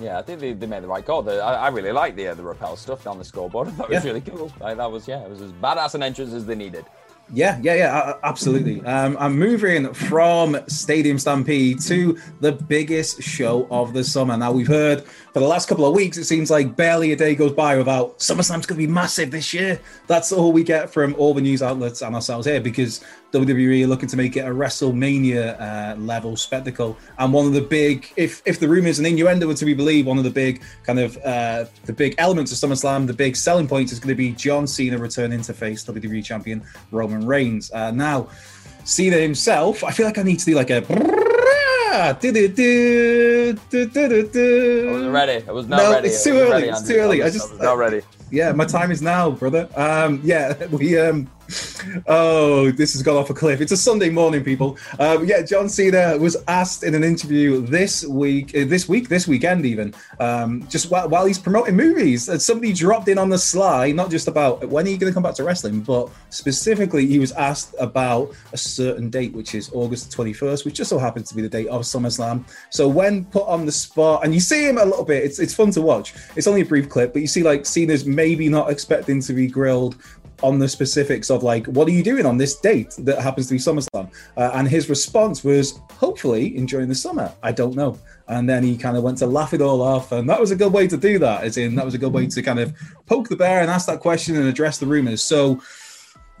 Yeah, 0.00 0.18
I 0.18 0.22
think 0.22 0.40
they, 0.40 0.52
they 0.52 0.66
made 0.66 0.82
the 0.82 0.88
right 0.88 1.04
call. 1.04 1.22
The, 1.22 1.40
I, 1.40 1.66
I, 1.66 1.68
really 1.68 1.92
like 1.92 2.16
the 2.16 2.28
uh, 2.28 2.34
the 2.34 2.42
rappel 2.42 2.76
stuff 2.76 3.04
down 3.04 3.18
the 3.18 3.24
scoreboard. 3.24 3.68
That 3.76 3.88
was 3.88 4.04
yeah. 4.04 4.10
really 4.10 4.22
cool. 4.22 4.50
Like, 4.58 4.78
that 4.78 4.90
was 4.90 5.06
yeah, 5.06 5.22
it 5.22 5.28
was 5.30 5.42
as 5.42 5.52
badass 5.52 5.94
an 5.94 6.02
entrance 6.02 6.32
as 6.32 6.46
they 6.46 6.54
needed. 6.54 6.86
Yeah, 7.32 7.60
yeah, 7.62 7.74
yeah, 7.74 8.14
absolutely. 8.24 8.84
Um, 8.84 9.16
I'm 9.20 9.38
moving 9.38 9.92
from 9.94 10.58
Stadium 10.66 11.18
Stampede 11.18 11.80
to 11.82 12.18
the 12.40 12.52
biggest 12.52 13.22
show 13.22 13.68
of 13.70 13.92
the 13.92 14.02
summer. 14.02 14.36
Now, 14.36 14.50
we've 14.50 14.66
heard 14.66 15.04
for 15.04 15.38
the 15.38 15.46
last 15.46 15.68
couple 15.68 15.86
of 15.86 15.94
weeks, 15.94 16.16
it 16.16 16.24
seems 16.24 16.50
like 16.50 16.74
barely 16.74 17.12
a 17.12 17.16
day 17.16 17.36
goes 17.36 17.52
by 17.52 17.76
without 17.76 18.18
SummerSlam's 18.18 18.66
going 18.66 18.80
to 18.80 18.86
be 18.86 18.88
massive 18.88 19.30
this 19.30 19.54
year. 19.54 19.80
That's 20.08 20.32
all 20.32 20.52
we 20.52 20.64
get 20.64 20.90
from 20.90 21.14
all 21.14 21.32
the 21.32 21.40
news 21.40 21.62
outlets 21.62 22.02
and 22.02 22.16
ourselves 22.16 22.46
here 22.46 22.60
because 22.60 23.04
WWE 23.32 23.84
are 23.84 23.86
looking 23.86 24.08
to 24.08 24.16
make 24.16 24.36
it 24.36 24.40
a 24.40 24.50
WrestleMania 24.50 25.60
uh, 25.60 25.96
level 25.96 26.36
spectacle. 26.36 26.96
And 27.18 27.32
one 27.32 27.46
of 27.46 27.52
the 27.52 27.60
big, 27.60 28.12
if 28.16 28.42
if 28.44 28.58
the 28.58 28.68
rumors 28.68 28.98
and 28.98 29.06
innuendo 29.06 29.46
were 29.46 29.54
to 29.54 29.64
be 29.64 29.74
believed, 29.74 30.08
one 30.08 30.18
of 30.18 30.24
the 30.24 30.30
big 30.30 30.62
kind 30.84 30.98
of 30.98 31.16
uh, 31.18 31.66
the 31.84 31.92
big 31.92 32.14
elements 32.18 32.50
of 32.50 32.58
SummerSlam, 32.58 33.06
the 33.06 33.12
big 33.12 33.36
selling 33.36 33.68
point 33.68 33.92
is 33.92 34.00
going 34.00 34.08
to 34.08 34.14
be 34.14 34.32
John 34.32 34.66
Cena 34.66 34.98
returning 34.98 35.42
to 35.42 35.54
face 35.54 35.84
WWE 35.84 36.24
champion 36.24 36.62
Roman 36.90 37.24
Reigns. 37.26 37.70
Uh, 37.72 37.90
now, 37.90 38.28
Cena 38.84 39.16
himself, 39.16 39.84
I 39.84 39.92
feel 39.92 40.06
like 40.06 40.18
I 40.18 40.22
need 40.22 40.38
to 40.40 40.44
do 40.44 40.54
like 40.54 40.70
a. 40.70 40.84
I 41.92 42.12
wasn't 44.92 45.12
ready. 45.12 45.44
I 45.46 45.52
was 45.52 45.66
not 45.66 45.78
no, 45.78 45.92
ready. 45.92 46.08
It's 46.08 46.22
too 46.22 46.32
early. 46.32 46.50
Ready, 46.50 46.68
it's 46.68 46.86
too 46.86 46.96
early. 46.96 47.22
I, 47.22 47.30
just 47.30 47.52
I 47.54 47.64
not 47.64 47.78
ready. 47.78 48.02
Yeah, 48.30 48.52
my 48.52 48.64
time 48.64 48.92
is 48.92 49.02
now, 49.02 49.30
brother. 49.30 49.68
Um, 49.74 50.20
yeah, 50.22 50.66
we 50.70 50.98
um 50.98 51.28
oh, 52.06 52.70
this 52.70 52.92
has 52.92 53.02
gone 53.02 53.16
off 53.16 53.30
a 53.30 53.34
cliff. 53.34 53.60
It's 53.60 53.72
a 53.72 53.76
Sunday 53.76 54.10
morning, 54.10 54.44
people. 54.44 54.78
Um, 54.98 55.24
yeah, 55.26 55.42
John 55.42 55.68
Cena 55.68 56.16
was 56.18 56.36
asked 56.48 56.82
in 56.82 56.94
an 56.94 57.04
interview 57.04 57.60
this 57.60 58.04
week, 58.04 58.54
uh, 58.56 58.64
this 58.66 58.88
week, 58.88 59.08
this 59.08 59.26
weekend, 59.26 59.66
even, 59.66 59.94
um, 60.18 60.66
just 60.68 60.90
while, 60.90 61.08
while 61.08 61.26
he's 61.26 61.38
promoting 61.38 61.76
movies. 61.76 62.30
Somebody 62.42 62.72
dropped 62.72 63.08
in 63.08 63.18
on 63.18 63.28
the 63.28 63.38
sly, 63.38 63.92
not 63.92 64.10
just 64.10 64.28
about 64.28 64.68
when 64.68 64.86
are 64.86 64.90
you 64.90 64.98
going 64.98 65.10
to 65.10 65.14
come 65.14 65.22
back 65.22 65.34
to 65.34 65.44
wrestling, 65.44 65.80
but 65.80 66.10
specifically, 66.30 67.06
he 67.06 67.18
was 67.18 67.32
asked 67.32 67.74
about 67.78 68.34
a 68.52 68.56
certain 68.56 69.10
date, 69.10 69.32
which 69.32 69.54
is 69.54 69.70
August 69.72 70.10
21st, 70.16 70.64
which 70.64 70.74
just 70.74 70.90
so 70.90 70.98
happens 70.98 71.28
to 71.28 71.34
be 71.34 71.42
the 71.42 71.48
date 71.48 71.68
of 71.68 71.82
SummerSlam. 71.82 72.44
So 72.70 72.88
when 72.88 73.24
put 73.26 73.46
on 73.46 73.66
the 73.66 73.72
spot, 73.72 74.24
and 74.24 74.34
you 74.34 74.40
see 74.40 74.68
him 74.68 74.78
a 74.78 74.84
little 74.84 75.04
bit, 75.04 75.24
it's 75.24 75.38
it's 75.38 75.54
fun 75.54 75.70
to 75.72 75.82
watch. 75.82 76.14
It's 76.36 76.46
only 76.46 76.62
a 76.62 76.64
brief 76.64 76.88
clip, 76.88 77.12
but 77.12 77.22
you 77.22 77.28
see 77.28 77.42
like 77.42 77.66
Cena's 77.66 78.04
maybe 78.04 78.48
not 78.48 78.70
expecting 78.70 79.20
to 79.22 79.32
be 79.32 79.46
grilled 79.46 79.96
on 80.42 80.58
the 80.58 80.68
specifics 80.68 81.30
of 81.30 81.42
like, 81.42 81.66
what 81.66 81.88
are 81.88 81.92
you 81.92 82.02
doing 82.02 82.26
on 82.26 82.36
this 82.36 82.56
date 82.56 82.94
that 82.98 83.20
happens 83.20 83.48
to 83.48 83.54
be 83.54 83.58
SummerSlam? 83.58 84.10
Uh, 84.36 84.50
and 84.54 84.68
his 84.68 84.88
response 84.88 85.44
was, 85.44 85.80
hopefully 85.92 86.56
enjoying 86.56 86.88
the 86.88 86.94
summer. 86.94 87.32
I 87.42 87.52
don't 87.52 87.74
know. 87.74 87.98
And 88.28 88.48
then 88.48 88.62
he 88.62 88.76
kind 88.76 88.96
of 88.96 89.02
went 89.02 89.18
to 89.18 89.26
laugh 89.26 89.54
it 89.54 89.60
all 89.60 89.82
off. 89.82 90.12
And 90.12 90.28
that 90.30 90.40
was 90.40 90.50
a 90.50 90.56
good 90.56 90.72
way 90.72 90.86
to 90.88 90.96
do 90.96 91.18
that, 91.18 91.44
as 91.44 91.56
in, 91.56 91.74
that 91.74 91.84
was 91.84 91.94
a 91.94 91.98
good 91.98 92.12
way 92.12 92.26
to 92.26 92.42
kind 92.42 92.58
of 92.58 92.74
poke 93.06 93.28
the 93.28 93.36
bear 93.36 93.60
and 93.60 93.70
ask 93.70 93.86
that 93.86 94.00
question 94.00 94.36
and 94.36 94.48
address 94.48 94.78
the 94.78 94.86
rumors. 94.86 95.22
So, 95.22 95.60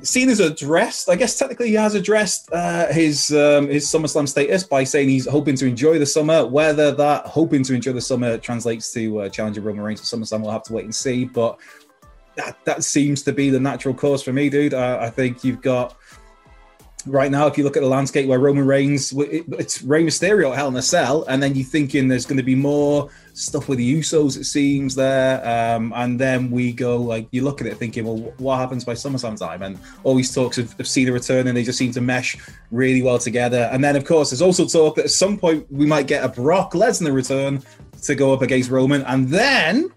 seen 0.02 0.30
as 0.30 0.40
addressed, 0.40 1.10
I 1.10 1.16
guess 1.16 1.38
technically 1.38 1.68
he 1.68 1.74
has 1.74 1.94
addressed 1.94 2.50
uh, 2.52 2.86
his 2.92 3.30
um, 3.32 3.68
his 3.68 3.86
SummerSlam 3.86 4.28
status 4.28 4.64
by 4.64 4.84
saying 4.84 5.08
he's 5.08 5.26
hoping 5.26 5.56
to 5.56 5.66
enjoy 5.66 5.98
the 5.98 6.06
summer. 6.06 6.46
Whether 6.46 6.92
that 6.92 7.26
hoping 7.26 7.62
to 7.64 7.74
enjoy 7.74 7.92
the 7.92 8.00
summer 8.00 8.38
translates 8.38 8.92
to 8.94 9.20
uh, 9.20 9.28
challenging 9.28 9.62
Roman 9.62 9.84
Reigns 9.84 10.00
at 10.00 10.06
SummerSlam, 10.06 10.40
we'll 10.42 10.52
have 10.52 10.62
to 10.64 10.72
wait 10.72 10.84
and 10.84 10.94
see. 10.94 11.24
But 11.24 11.58
that, 12.40 12.64
that 12.64 12.84
seems 12.84 13.22
to 13.22 13.32
be 13.32 13.50
the 13.50 13.60
natural 13.60 13.94
course 13.94 14.22
for 14.22 14.32
me, 14.32 14.50
dude. 14.50 14.74
I, 14.74 15.06
I 15.06 15.10
think 15.10 15.44
you've 15.44 15.60
got 15.60 15.96
right 17.06 17.30
now, 17.30 17.46
if 17.46 17.56
you 17.56 17.64
look 17.64 17.76
at 17.76 17.82
the 17.82 17.88
landscape 17.88 18.28
where 18.28 18.38
Roman 18.38 18.66
Reigns, 18.66 19.12
it's 19.16 19.82
Rey 19.82 20.04
Mysterio 20.04 20.50
at 20.50 20.56
Hell 20.56 20.68
in 20.68 20.76
a 20.76 20.82
Cell, 20.82 21.24
and 21.28 21.42
then 21.42 21.54
you're 21.54 21.64
thinking 21.64 22.08
there's 22.08 22.26
going 22.26 22.36
to 22.36 22.42
be 22.42 22.54
more 22.54 23.10
stuff 23.32 23.68
with 23.68 23.78
the 23.78 23.98
Usos, 23.98 24.36
it 24.36 24.44
seems 24.44 24.94
there, 24.94 25.46
um, 25.46 25.92
and 25.96 26.20
then 26.20 26.50
we 26.50 26.72
go 26.72 26.96
like 26.96 27.26
you 27.30 27.42
look 27.42 27.60
at 27.60 27.66
it 27.66 27.76
thinking, 27.76 28.04
well, 28.04 28.18
what 28.38 28.58
happens 28.58 28.84
by 28.84 28.92
SummerSlam 28.92 29.38
time? 29.38 29.62
And 29.62 29.78
all 30.04 30.14
these 30.14 30.34
talks 30.34 30.58
of, 30.58 30.78
of 30.78 30.86
Cena 30.86 31.14
and 31.14 31.56
they 31.56 31.64
just 31.64 31.78
seem 31.78 31.92
to 31.92 32.00
mesh 32.00 32.36
really 32.70 33.02
well 33.02 33.18
together. 33.18 33.68
And 33.72 33.82
then 33.82 33.96
of 33.96 34.04
course, 34.04 34.30
there's 34.30 34.42
also 34.42 34.66
talk 34.66 34.96
that 34.96 35.06
at 35.06 35.10
some 35.10 35.38
point 35.38 35.66
we 35.70 35.86
might 35.86 36.06
get 36.06 36.24
a 36.24 36.28
Brock 36.28 36.72
Lesnar 36.72 37.14
return 37.14 37.62
to 38.02 38.14
go 38.14 38.32
up 38.32 38.42
against 38.42 38.70
Roman, 38.70 39.02
and 39.02 39.28
then 39.28 39.90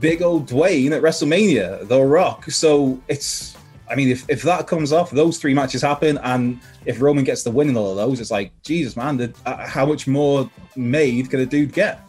big 0.00 0.22
old 0.22 0.48
Dwayne 0.48 0.92
at 0.92 1.02
WrestleMania, 1.02 1.86
The 1.88 2.00
Rock. 2.00 2.50
So 2.50 3.00
it's, 3.08 3.56
I 3.90 3.94
mean, 3.94 4.08
if, 4.08 4.28
if 4.28 4.42
that 4.42 4.66
comes 4.66 4.92
off, 4.92 5.10
those 5.10 5.38
three 5.38 5.54
matches 5.54 5.82
happen, 5.82 6.18
and 6.18 6.60
if 6.84 7.00
Roman 7.00 7.24
gets 7.24 7.42
the 7.42 7.50
win 7.50 7.68
in 7.68 7.76
all 7.76 7.90
of 7.90 7.96
those, 7.96 8.20
it's 8.20 8.30
like, 8.30 8.52
Jesus, 8.62 8.96
man, 8.96 9.16
the, 9.16 9.32
uh, 9.46 9.66
how 9.66 9.86
much 9.86 10.06
more 10.06 10.50
made 10.76 11.30
can 11.30 11.40
a 11.40 11.46
dude 11.46 11.72
get? 11.72 12.00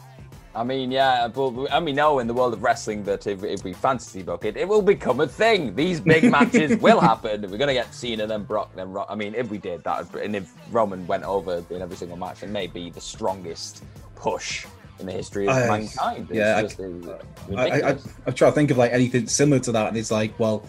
I 0.55 0.63
mean, 0.63 0.91
yeah, 0.91 1.27
but 1.27 1.51
and 1.71 1.85
we 1.85 1.93
know 1.93 2.19
in 2.19 2.27
the 2.27 2.33
world 2.33 2.53
of 2.53 2.63
wrestling 2.63 3.03
that 3.03 3.27
if, 3.27 3.43
if 3.43 3.63
we 3.63 3.71
fantasy 3.71 4.23
book 4.23 4.45
it, 4.45 4.57
it 4.57 4.67
will 4.67 4.81
become 4.81 5.19
a 5.19 5.27
thing. 5.27 5.75
These 5.75 6.01
big 6.01 6.23
matches 6.31 6.75
will 6.81 6.99
happen. 6.99 7.49
We're 7.49 7.57
gonna 7.57 7.73
get 7.73 7.93
Cena, 7.93 8.25
then 8.25 8.43
Brock, 8.43 8.71
then 8.75 8.91
Ro- 8.91 9.05
I 9.07 9.15
mean, 9.15 9.35
if 9.35 9.49
we 9.49 9.59
did 9.59 9.83
that, 9.83 10.13
and 10.15 10.35
if 10.35 10.51
Roman 10.71 11.05
went 11.05 11.23
over 11.23 11.63
in 11.69 11.81
every 11.83 11.95
single 11.95 12.17
match, 12.17 12.41
it 12.41 12.49
may 12.49 12.65
be 12.65 12.89
the 12.89 12.99
strongest 12.99 13.83
push 14.15 14.65
in 14.99 15.05
the 15.05 15.11
history 15.11 15.47
of 15.47 15.55
I- 15.55 15.67
mankind. 15.67 16.27
It's 16.29 16.37
yeah, 16.37 16.57
I- 16.57 16.61
just, 16.63 16.79
uh, 16.79 16.83
I, 16.83 17.61
I, 17.61 17.63
ridiculous. 17.65 18.07
I'm 18.25 18.33
trying 18.33 18.51
to 18.51 18.55
think 18.55 18.71
of 18.71 18.77
like 18.77 18.91
anything 18.91 19.27
similar 19.27 19.59
to 19.61 19.71
that, 19.71 19.87
and 19.89 19.97
it's 19.97 20.11
like, 20.11 20.37
well, 20.39 20.63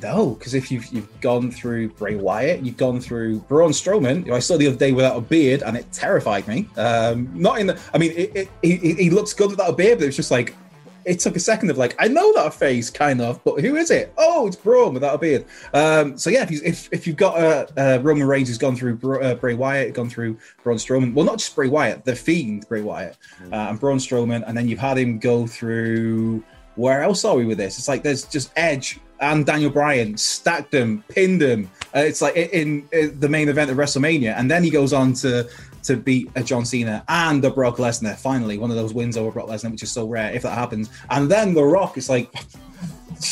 no, 0.00 0.30
because 0.30 0.54
if 0.54 0.70
you've 0.70 0.86
you've 0.86 1.20
gone 1.20 1.50
through 1.50 1.90
Bray 1.90 2.14
Wyatt, 2.16 2.64
you've 2.64 2.78
gone 2.78 3.00
through 3.00 3.40
Braun 3.40 3.72
Strowman, 3.72 4.26
who 4.26 4.32
I 4.32 4.38
saw 4.38 4.56
the 4.56 4.66
other 4.66 4.76
day 4.76 4.92
without 4.92 5.16
a 5.16 5.20
beard, 5.20 5.62
and 5.62 5.76
it 5.76 5.90
terrified 5.92 6.48
me. 6.48 6.66
Um, 6.76 7.28
not 7.34 7.60
in 7.60 7.66
the, 7.66 7.78
I 7.92 7.98
mean, 7.98 8.12
it, 8.12 8.32
it, 8.34 8.48
he, 8.62 8.76
he 8.94 9.10
looks 9.10 9.34
good 9.34 9.50
without 9.50 9.68
a 9.68 9.74
beard, 9.74 9.98
but 9.98 10.04
it 10.04 10.06
was 10.08 10.16
just 10.16 10.30
like, 10.30 10.56
it 11.04 11.20
took 11.20 11.36
a 11.36 11.40
second 11.40 11.70
of 11.70 11.78
like, 11.78 11.94
I 11.98 12.08
know 12.08 12.32
that 12.34 12.54
face 12.54 12.90
kind 12.90 13.20
of, 13.20 13.42
but 13.44 13.60
who 13.60 13.76
is 13.76 13.90
it? 13.90 14.12
Oh, 14.16 14.46
it's 14.46 14.56
Braun 14.56 14.94
without 14.94 15.14
a 15.14 15.18
beard. 15.18 15.44
Um, 15.74 16.16
so 16.16 16.30
yeah, 16.30 16.42
if, 16.42 16.50
you, 16.50 16.60
if 16.64 16.88
if 16.92 17.06
you've 17.06 17.16
got 17.16 17.36
uh, 17.38 17.66
uh, 17.76 17.98
Roman 18.02 18.26
Reigns 18.26 18.48
who's 18.48 18.58
gone 18.58 18.76
through 18.76 18.96
Bra- 18.96 19.20
uh, 19.20 19.34
Bray 19.34 19.54
Wyatt, 19.54 19.94
gone 19.94 20.08
through 20.08 20.38
Braun 20.62 20.76
Strowman, 20.76 21.14
well, 21.14 21.24
not 21.24 21.38
just 21.38 21.54
Bray 21.54 21.68
Wyatt, 21.68 22.04
the 22.04 22.14
Fiend 22.14 22.68
Bray 22.68 22.82
Wyatt, 22.82 23.16
uh, 23.52 23.68
and 23.70 23.80
Braun 23.80 23.98
Strowman, 23.98 24.44
and 24.46 24.56
then 24.56 24.68
you've 24.68 24.78
had 24.78 24.98
him 24.98 25.18
go 25.18 25.46
through. 25.46 26.42
Where 26.74 27.02
else 27.02 27.24
are 27.26 27.36
we 27.36 27.44
with 27.44 27.58
this? 27.58 27.78
It's 27.78 27.88
like 27.88 28.02
there's 28.02 28.24
just 28.24 28.50
Edge 28.56 28.98
and 29.20 29.46
Daniel 29.46 29.70
Bryan 29.70 30.16
stacked 30.16 30.72
them, 30.72 31.04
pinned 31.08 31.40
them. 31.40 31.70
Uh, 31.94 32.00
it's 32.00 32.20
like 32.20 32.34
in, 32.34 32.88
in 32.92 33.20
the 33.20 33.28
main 33.28 33.48
event 33.48 33.70
of 33.70 33.76
WrestleMania, 33.76 34.34
and 34.36 34.50
then 34.50 34.64
he 34.64 34.70
goes 34.70 34.92
on 34.92 35.12
to 35.14 35.48
to 35.82 35.96
beat 35.96 36.30
a 36.34 36.42
John 36.42 36.64
Cena 36.64 37.04
and 37.08 37.44
a 37.44 37.50
Brock 37.50 37.76
Lesnar. 37.76 38.16
Finally, 38.16 38.58
one 38.58 38.70
of 38.70 38.76
those 38.76 38.94
wins 38.94 39.16
over 39.16 39.30
Brock 39.30 39.48
Lesnar, 39.48 39.70
which 39.70 39.82
is 39.82 39.90
so 39.90 40.06
rare 40.06 40.32
if 40.32 40.42
that 40.42 40.56
happens. 40.56 40.90
And 41.10 41.30
then 41.30 41.54
The 41.54 41.64
Rock 41.64 41.98
is 41.98 42.08
like 42.08 42.32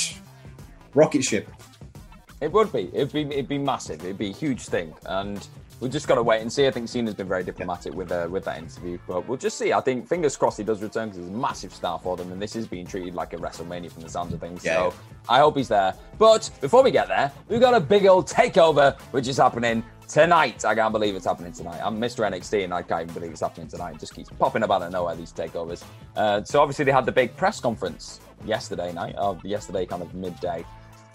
rocket 0.95 1.25
ship. 1.25 1.49
It 2.40 2.50
would 2.52 2.73
be. 2.73 2.90
It'd 2.95 3.12
be. 3.12 3.23
It'd 3.23 3.49
be 3.49 3.59
massive. 3.59 4.02
It'd 4.02 4.19
be 4.19 4.30
a 4.30 4.35
huge 4.35 4.64
thing, 4.66 4.95
and 5.04 5.47
we've 5.81 5.91
just 5.91 6.07
got 6.07 6.15
to 6.17 6.23
wait 6.23 6.43
and 6.43 6.53
see. 6.53 6.67
I 6.67 6.71
think 6.71 6.89
Cena's 6.89 7.15
been 7.15 7.29
very 7.29 7.43
diplomatic 7.43 7.95
with 7.95 8.13
uh, 8.13 8.29
with 8.31 8.45
that 8.45 8.59
interview, 8.59 8.99
but 9.09 9.27
we'll 9.27 9.39
just 9.39 9.59
see. 9.59 9.73
I 9.73 9.81
think 9.81 10.07
fingers 10.07 10.37
crossed 10.37 10.59
he 10.59 10.65
does 10.65 10.83
return 10.83 11.09
because 11.09 11.25
he's 11.25 11.35
a 11.35 11.39
massive 11.39 11.73
star 11.73 11.99
for 11.99 12.17
them, 12.17 12.31
and 12.33 12.41
this 12.41 12.55
is 12.55 12.67
being 12.67 12.87
treated 12.87 13.15
like 13.15 13.33
a 13.33 13.37
WrestleMania 13.37 13.91
from 13.91 14.03
the 14.03 14.09
sounds 14.09 14.33
of 14.33 14.41
things. 14.41 14.65
Yeah, 14.65 14.77
so 14.77 14.85
yeah. 14.87 14.93
I 15.29 15.39
hope 15.41 15.57
he's 15.57 15.69
there. 15.69 15.95
But 16.19 16.51
before 16.61 16.83
we 16.83 16.91
get 16.91 17.09
there, 17.09 17.33
we've 17.49 17.61
got 17.61 17.75
a 17.75 17.81
big 17.81 18.07
old 18.07 18.29
takeover 18.29 18.99
which 19.13 19.29
is 19.29 19.39
happening 19.39 19.83
tonight. 20.09 20.65
I 20.65 20.75
can't 20.75 20.93
believe 20.93 21.15
it's 21.15 21.27
happening 21.27 21.53
tonight. 21.53 21.81
I'm 21.83 22.01
Mr. 22.01 22.29
NXT, 22.29 22.65
and 22.65 22.75
I 22.75 22.83
can't 22.83 23.03
even 23.03 23.15
believe 23.15 23.31
it's 23.31 23.41
happening 23.41 23.69
tonight. 23.69 23.95
It 23.95 24.01
just 24.01 24.15
keeps 24.15 24.29
popping 24.31 24.63
up 24.63 24.71
out 24.71 24.83
of 24.83 24.93
nowhere 24.93 25.15
these 25.15 25.33
takeovers. 25.33 25.85
Uh, 26.17 26.43
so 26.43 26.61
obviously 26.61 26.85
they 26.85 26.93
had 26.93 27.07
the 27.07 27.13
big 27.13 27.37
press 27.37 27.61
conference 27.61 28.21
yesterday 28.45 28.93
night, 28.93 29.15
or 29.19 29.39
yesterday 29.45 29.87
kind 29.87 30.03
of 30.03 30.15
midday. 30.15 30.65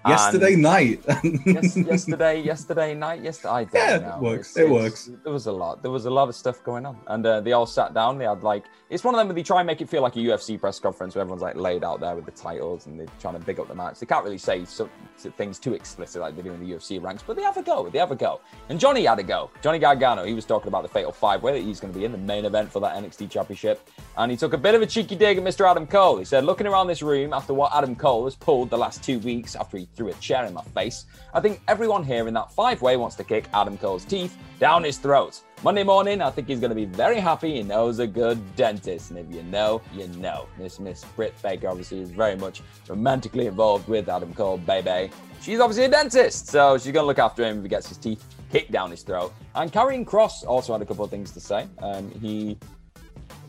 Yesterday 0.08 0.54
And- 0.54 0.62
night. 0.62 1.02
yes, 1.46 1.76
yesterday, 1.78 2.42
yesterday 2.42 2.94
night, 2.94 3.22
yesterday. 3.24 3.50
I 3.54 3.64
don't 3.64 3.74
Yeah, 3.74 3.98
know. 3.98 4.16
it 4.18 4.22
works, 4.22 4.52
It's- 4.52 4.58
it 4.58 4.62
it's- 4.72 4.84
works. 4.84 5.10
There 5.24 5.34
was 5.34 5.48
a 5.48 5.52
lot. 5.52 5.82
There 5.82 5.92
was 5.92 6.06
a 6.06 6.12
lot 6.12 6.30
of 6.30 6.36
stuff 6.36 6.64
going 6.64 6.86
on, 6.86 6.98
and 7.08 7.26
uh, 7.26 7.42
they 7.42 7.54
all 7.54 7.66
sat 7.66 7.94
down. 7.94 8.18
They 8.18 8.26
had 8.26 8.44
like 8.44 8.66
it's 8.90 9.04
one 9.04 9.16
of 9.16 9.20
them 9.20 9.28
where 9.28 9.34
they 9.36 9.42
try 9.42 9.62
and 9.62 9.68
make 9.68 9.82
it 9.82 9.90
feel 9.90 10.04
like 10.04 10.16
a 10.16 10.20
UFC 10.20 10.60
press 10.60 10.80
conference 10.80 11.16
where 11.16 11.22
everyone's 11.22 11.42
like 11.42 11.56
laid 11.56 11.84
out 11.84 12.00
there 12.00 12.16
with 12.16 12.26
the 12.26 12.32
titles 12.32 12.86
and 12.86 13.00
they're 13.00 13.08
trying 13.20 13.34
to 13.34 13.40
big 13.40 13.60
up 13.60 13.68
the 13.68 13.74
match. 13.74 14.00
They 14.00 14.06
can't 14.06 14.24
really 14.24 14.38
say 14.38 14.64
some, 14.66 14.92
things 15.18 15.58
too 15.58 15.74
explicit 15.74 16.22
like 16.22 16.36
they 16.36 16.44
do 16.44 16.54
in 16.54 16.60
the 16.60 16.72
UFC 16.76 17.02
ranks, 17.02 17.24
but 17.26 17.36
they 17.36 17.42
have 17.42 17.58
a 17.58 17.64
go. 17.64 17.90
They 17.90 17.98
have 17.98 18.12
a 18.12 18.16
go. 18.16 18.42
And 18.70 18.80
Johnny 18.80 19.06
had 19.06 19.18
a 19.18 19.24
go. 19.24 19.50
Johnny 19.64 19.80
Gargano. 19.80 20.24
He 20.24 20.36
was 20.36 20.46
talking 20.46 20.68
about 20.68 20.84
the 20.84 20.90
Fatal 20.90 21.12
Five 21.12 21.42
Way 21.42 21.54
that 21.54 21.66
he's 21.66 21.80
going 21.80 21.92
to 21.94 21.98
be 21.98 22.06
in 22.06 22.12
the 22.12 22.18
main 22.20 22.46
event 22.46 22.72
for 22.72 22.80
that 22.82 22.96
NXT 23.04 23.32
Championship, 23.32 23.90
and 24.18 24.30
he 24.30 24.38
took 24.38 24.54
a 24.54 24.58
bit 24.58 24.76
of 24.76 24.84
a 24.84 24.86
cheeky 24.86 25.16
dig 25.16 25.40
at 25.40 25.44
Mr. 25.44 25.68
Adam 25.70 25.88
Cole. 25.88 26.18
He 26.18 26.26
said, 26.26 26.46
looking 26.46 26.68
around 26.68 26.86
this 26.86 27.02
room 27.02 27.34
after 27.34 27.56
what 27.56 27.74
Adam 27.74 27.96
Cole 27.96 28.26
has 28.26 28.36
pulled 28.36 28.70
the 28.70 28.78
last 28.78 29.04
two 29.04 29.18
weeks 29.20 29.56
after 29.56 29.78
he 29.78 29.88
threw 29.96 30.10
a 30.10 30.14
chair 30.16 30.46
in 30.46 30.54
my 30.54 30.64
face, 30.64 31.06
I 31.34 31.40
think 31.40 31.62
everyone 31.68 32.04
here 32.04 32.28
in 32.28 32.34
that 32.36 32.52
five 32.52 32.82
way 32.82 32.98
wants 32.98 33.16
to 33.18 33.24
kick 33.24 33.46
Adam 33.54 33.78
Cole's 33.78 34.06
teeth 34.06 34.38
down 34.60 34.84
his 34.84 34.98
throat. 34.98 35.42
Monday 35.64 35.84
morning, 35.84 36.22
I 36.22 36.30
think 36.30 36.48
he's 36.48 36.60
going 36.60 36.70
to 36.70 36.76
be 36.76 36.86
very 36.86 37.20
happy. 37.20 37.56
He 37.56 37.64
knows 37.64 38.00
a 38.00 38.08
good 38.08 38.56
dentist. 38.56 39.10
And 39.10 39.20
if 39.20 39.34
you 39.34 39.42
know, 39.44 39.82
you 39.94 40.08
know. 40.20 40.48
Miss 40.60 40.80
Miss 40.80 41.04
Britt 41.16 41.34
Baker 41.42 41.70
obviously 41.70 42.02
is 42.02 42.12
very 42.12 42.36
much 42.36 42.62
romantically 42.88 43.48
involved 43.48 43.88
with 43.88 44.08
Adam 44.10 44.34
Cole, 44.34 44.58
baby. 44.58 45.12
She's 45.42 45.60
obviously 45.60 45.86
a 45.86 45.90
dentist, 45.90 46.48
so 46.48 46.78
she's 46.78 46.92
going 46.92 47.04
to 47.04 47.08
look 47.08 47.20
after 47.20 47.44
him 47.44 47.58
if 47.58 47.64
he 47.64 47.70
gets 47.70 47.88
his 47.88 47.98
teeth 47.98 48.24
kicked 48.52 48.72
down 48.72 48.92
his 48.92 49.02
throat. 49.02 49.34
And 49.56 49.72
Karrion 49.72 50.06
Kross 50.06 50.46
also 50.46 50.74
had 50.74 50.82
a 50.82 50.86
couple 50.86 51.04
of 51.04 51.12
things 51.12 51.32
to 51.32 51.40
say. 51.40 51.68
Um, 51.80 52.12
he 52.12 52.58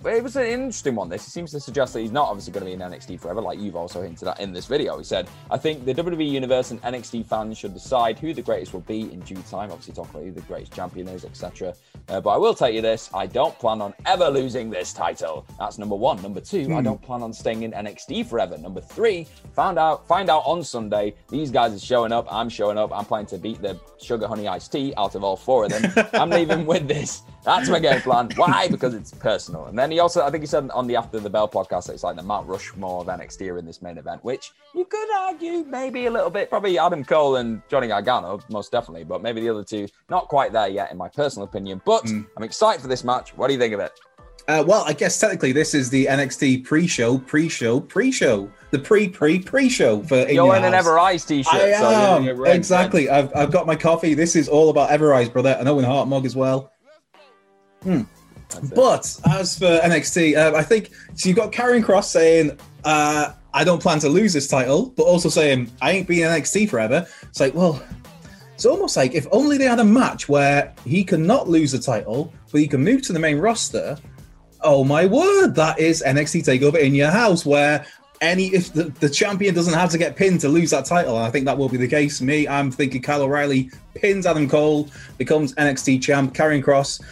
it 0.05 0.23
was 0.23 0.37
an 0.37 0.45
interesting 0.47 0.95
one. 0.95 1.09
This 1.09 1.25
he 1.25 1.31
seems 1.31 1.51
to 1.53 1.61
suggest 1.61 1.93
that 1.95 2.01
he's 2.01 2.13
not 2.13 2.29
obviously 2.29 2.53
going 2.53 2.65
to 2.65 2.67
be 2.67 2.73
in 2.73 2.81
NXT 2.81 3.21
forever, 3.21 3.41
like 3.41 3.59
you've 3.59 3.77
also 3.77 4.03
hinted 4.03 4.29
at 4.29 4.41
in 4.41 4.53
this 4.53 4.67
video. 4.67 4.99
He 4.99 5.05
said, 5.05 5.29
"I 5.51 5.57
think 5.57 5.85
the 5.85 5.95
WWE 5.95 6.29
universe 6.31 6.71
and 6.71 6.81
NXT 6.83 7.27
fans 7.27 7.59
should 7.59 7.75
decide 7.75 8.19
who 8.19 8.35
the 8.35 8.43
greatest 8.43 8.73
will 8.73 8.81
be 8.81 9.13
in 9.13 9.21
due 9.21 9.43
time. 9.51 9.71
Obviously, 9.71 9.95
talk 9.95 10.11
about 10.11 10.25
who 10.25 10.33
the 10.33 10.43
greatest 10.43 10.73
champion 10.73 11.09
is, 11.09 11.25
etc. 11.25 11.75
Uh, 12.09 12.21
but 12.21 12.31
I 12.31 12.37
will 12.37 12.55
tell 12.55 12.71
you 12.71 12.83
this: 12.83 13.11
I 13.15 13.27
don't 13.27 13.59
plan 13.59 13.81
on 13.81 13.95
ever 14.05 14.29
losing 14.29 14.71
this 14.71 14.93
title. 14.93 15.47
That's 15.59 15.79
number 15.79 15.97
one. 15.97 16.21
Number 16.23 16.41
two, 16.41 16.75
I 16.75 16.83
don't 16.83 17.01
plan 17.01 17.23
on 17.23 17.33
staying 17.33 17.63
in 17.63 17.73
NXT 17.73 18.27
forever. 18.27 18.59
Number 18.59 18.81
three, 18.81 19.27
found 19.55 19.79
out 19.79 20.07
find 20.07 20.31
out 20.31 20.43
on 20.45 20.63
Sunday. 20.63 21.15
These 21.29 21.51
guys 21.51 21.75
are 21.75 21.79
showing 21.79 22.13
up. 22.13 22.27
I'm 22.31 22.49
showing 22.49 22.79
up. 22.79 22.93
I'm 22.93 23.05
planning 23.05 23.27
to 23.27 23.39
beat 23.39 23.61
the 23.63 23.79
sugar 24.01 24.29
honey 24.29 24.49
iced 24.49 24.73
tea 24.73 24.95
out 24.97 25.15
of 25.15 25.25
all 25.25 25.37
four 25.37 25.65
of 25.65 25.71
them. 25.71 26.09
I'm 26.13 26.31
leaving 26.31 26.67
with 26.67 26.87
this. 26.89 27.23
That's 27.47 27.69
my 27.69 27.79
game 27.79 28.01
plan. 28.01 28.29
Why? 28.35 28.67
Because 28.67 28.93
it's 28.93 29.13
personal. 29.13 29.67
And 29.67 29.79
then 29.79 29.93
he 29.93 30.01
also, 30.01 30.27
I 30.27 30.31
think 30.33 30.43
he 30.43 30.49
said 30.49 30.69
on 30.73 30.89
the 30.89 30.97
After 30.97 31.21
the 31.21 31.31
Bell 31.31 31.49
podcast 31.49 31.87
that 31.87 31.93
it's 31.93 32.03
like 32.03 32.17
the 32.17 32.23
Mount 32.23 32.49
Rushmore 32.49 33.03
of 33.03 33.07
NXT 33.07 33.53
are 33.53 33.59
in 33.59 33.65
this 33.65 33.81
main 33.81 33.99
event, 33.99 34.25
which 34.25 34.51
you 34.75 34.85
could 34.85 35.09
argue 35.17 35.65
maybe 35.65 36.07
a 36.07 36.11
little 36.11 36.29
bit. 36.29 36.51
Probably 36.51 36.77
Adam 36.77 37.05
Cole 37.05 37.37
and 37.37 37.63
Johnny 37.69 37.87
Gargano, 37.87 38.41
most 38.51 38.73
definitely, 38.73 39.05
but 39.05 39.23
maybe 39.23 39.41
the 39.41 39.49
other 39.49 39.63
two 39.63 39.87
not 40.11 40.27
quite 40.27 40.53
there 40.53 40.67
yet, 40.67 40.91
in 40.91 40.99
my 40.99 41.09
personal 41.09 41.47
opinion. 41.47 41.81
But 41.85 42.05
I'm 42.37 42.43
excited 42.43 42.83
for 42.83 42.89
this 42.89 43.05
match. 43.05 43.31
What 43.37 43.47
do 43.47 43.53
you 43.53 43.61
think 43.61 43.75
of 43.75 43.81
it? 43.81 43.93
Uh, 44.49 44.65
well, 44.67 44.83
I 44.85 44.93
guess 44.93 45.19
technically 45.19 45.53
this 45.53 45.73
is 45.73 45.89
the 45.91 46.07
NXT 46.07 46.65
pre-show, 46.65 47.19
pre-show, 47.19 47.81
pre-show, 47.81 48.51
the 48.71 48.79
pre-pre-pre-show 48.79 50.03
for 50.03 50.19
in 50.19 50.35
You're 50.35 50.47
Your 50.47 50.57
in 50.57 50.65
an 50.65 50.73
House. 50.73 50.87
Ever 50.87 50.99
Eyes 50.99 51.25
t-shirt. 51.25 51.53
I 51.53 51.73
so 51.73 51.91
am 51.91 52.23
doing 52.23 52.37
it 52.37 52.39
right. 52.41 52.55
exactly. 52.57 53.09
I've, 53.09 53.35
I've 53.37 53.51
got 53.51 53.67
my 53.67 53.75
coffee. 53.75 54.15
This 54.15 54.37
is 54.37 54.49
all 54.49 54.71
about 54.71 54.91
Everrise, 54.91 55.33
brother. 55.33 55.57
An 55.59 55.67
Owen 55.67 55.85
Hart 55.85 56.09
mug 56.09 56.27
as 56.27 56.37
well. 56.37 56.73
It. 57.87 58.07
But 58.75 59.19
as 59.29 59.59
for 59.59 59.81
NXT, 59.83 60.37
uh, 60.37 60.57
I 60.57 60.63
think 60.63 60.91
so. 61.15 61.29
You've 61.29 61.37
got 61.37 61.53
Karrion 61.53 61.85
Kross 61.85 62.05
saying, 62.05 62.59
uh, 62.85 63.33
"I 63.53 63.65
don't 63.65 63.83
plan 63.83 63.99
to 64.01 64.09
lose 64.09 64.33
this 64.33 64.49
title," 64.49 64.93
but 64.97 65.03
also 65.03 65.29
saying, 65.29 65.71
"I 65.83 65.93
ain't 65.93 66.09
being 66.09 66.23
NXT 66.23 66.69
forever." 66.69 67.07
It's 67.23 67.41
like, 67.41 67.55
well, 67.55 67.83
it's 68.55 68.65
almost 68.65 68.97
like 68.97 69.15
if 69.15 69.27
only 69.33 69.59
they 69.59 69.65
had 69.65 69.81
a 69.81 69.85
match 69.85 70.29
where 70.29 70.73
he 70.85 71.05
can 71.05 71.27
not 71.27 71.49
lose 71.49 71.73
the 71.73 71.79
title, 71.79 72.33
but 72.53 72.61
he 72.61 72.69
can 72.69 72.83
move 72.83 73.03
to 73.03 73.13
the 73.13 73.19
main 73.19 73.39
roster. 73.39 73.99
Oh 74.63 74.85
my 74.85 75.07
word, 75.07 75.55
that 75.57 75.79
is 75.79 76.03
NXT 76.07 76.45
Takeover 76.45 76.79
in 76.79 76.95
your 76.95 77.11
house, 77.11 77.45
where 77.45 77.85
any 78.23 78.47
if 78.47 78.73
the, 78.73 78.85
the 79.01 79.11
champion 79.11 79.55
doesn't 79.55 79.75
have 79.75 79.91
to 79.91 79.99
get 79.99 80.17
pinned 80.17 80.41
to 80.41 80.49
lose 80.49 80.71
that 80.71 80.85
title, 80.85 81.17
and 81.17 81.27
I 81.27 81.31
think 81.31 81.45
that 81.47 81.59
will 81.59 81.69
be 81.69 81.77
the 81.77 81.89
case. 81.89 82.21
Me, 82.21 82.49
I'm 82.49 82.71
thinking 82.71 83.03
Kyle 83.03 83.23
O'Reilly 83.23 83.71
pins 83.95 84.25
Adam 84.25 84.49
Cole, 84.49 84.89
becomes 85.19 85.53
NXT 85.55 86.01
champ. 86.01 86.33
Karrion 86.33 86.63
Kross 86.63 87.03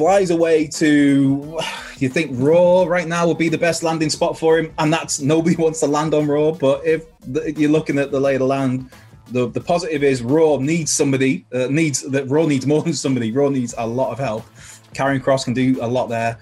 flies 0.00 0.30
away 0.30 0.66
to 0.66 1.58
you 1.98 2.08
think 2.08 2.30
Raw 2.32 2.84
right 2.84 3.06
now 3.06 3.26
would 3.28 3.36
be 3.36 3.50
the 3.50 3.58
best 3.58 3.82
landing 3.82 4.08
spot 4.08 4.38
for 4.38 4.58
him, 4.58 4.72
and 4.78 4.90
that's 4.90 5.20
nobody 5.20 5.56
wants 5.64 5.80
to 5.80 5.86
land 5.86 6.14
on 6.14 6.26
Raw. 6.26 6.52
But 6.52 6.86
if 6.86 7.04
the, 7.20 7.52
you're 7.52 7.70
looking 7.70 7.98
at 7.98 8.10
the 8.10 8.18
lay 8.18 8.36
of 8.36 8.38
the 8.38 8.46
land, 8.46 8.88
the 9.30 9.48
the 9.50 9.60
positive 9.60 10.02
is 10.02 10.22
Raw 10.22 10.56
needs 10.56 10.90
somebody 10.90 11.44
uh, 11.52 11.66
needs 11.68 12.00
that 12.14 12.26
Raw 12.30 12.46
needs 12.46 12.66
more 12.66 12.80
than 12.86 12.94
somebody. 12.94 13.30
Raw 13.30 13.50
needs 13.50 13.74
a 13.76 13.86
lot 13.86 14.10
of 14.10 14.18
help. 14.18 14.46
Karrion 14.94 15.20
Kross 15.20 15.44
can 15.44 15.52
do 15.52 15.76
a 15.82 15.86
lot 15.86 16.08
there. 16.08 16.38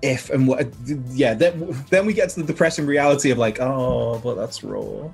If 0.00 0.30
and 0.30 0.46
what, 0.46 0.68
yeah, 1.10 1.34
then, 1.34 1.74
then 1.90 2.06
we 2.06 2.12
get 2.12 2.28
to 2.30 2.40
the 2.42 2.46
depressing 2.46 2.86
reality 2.86 3.30
of 3.32 3.38
like, 3.38 3.58
oh, 3.60 4.20
but 4.22 4.34
that's 4.36 4.62
Raw. 4.62 5.10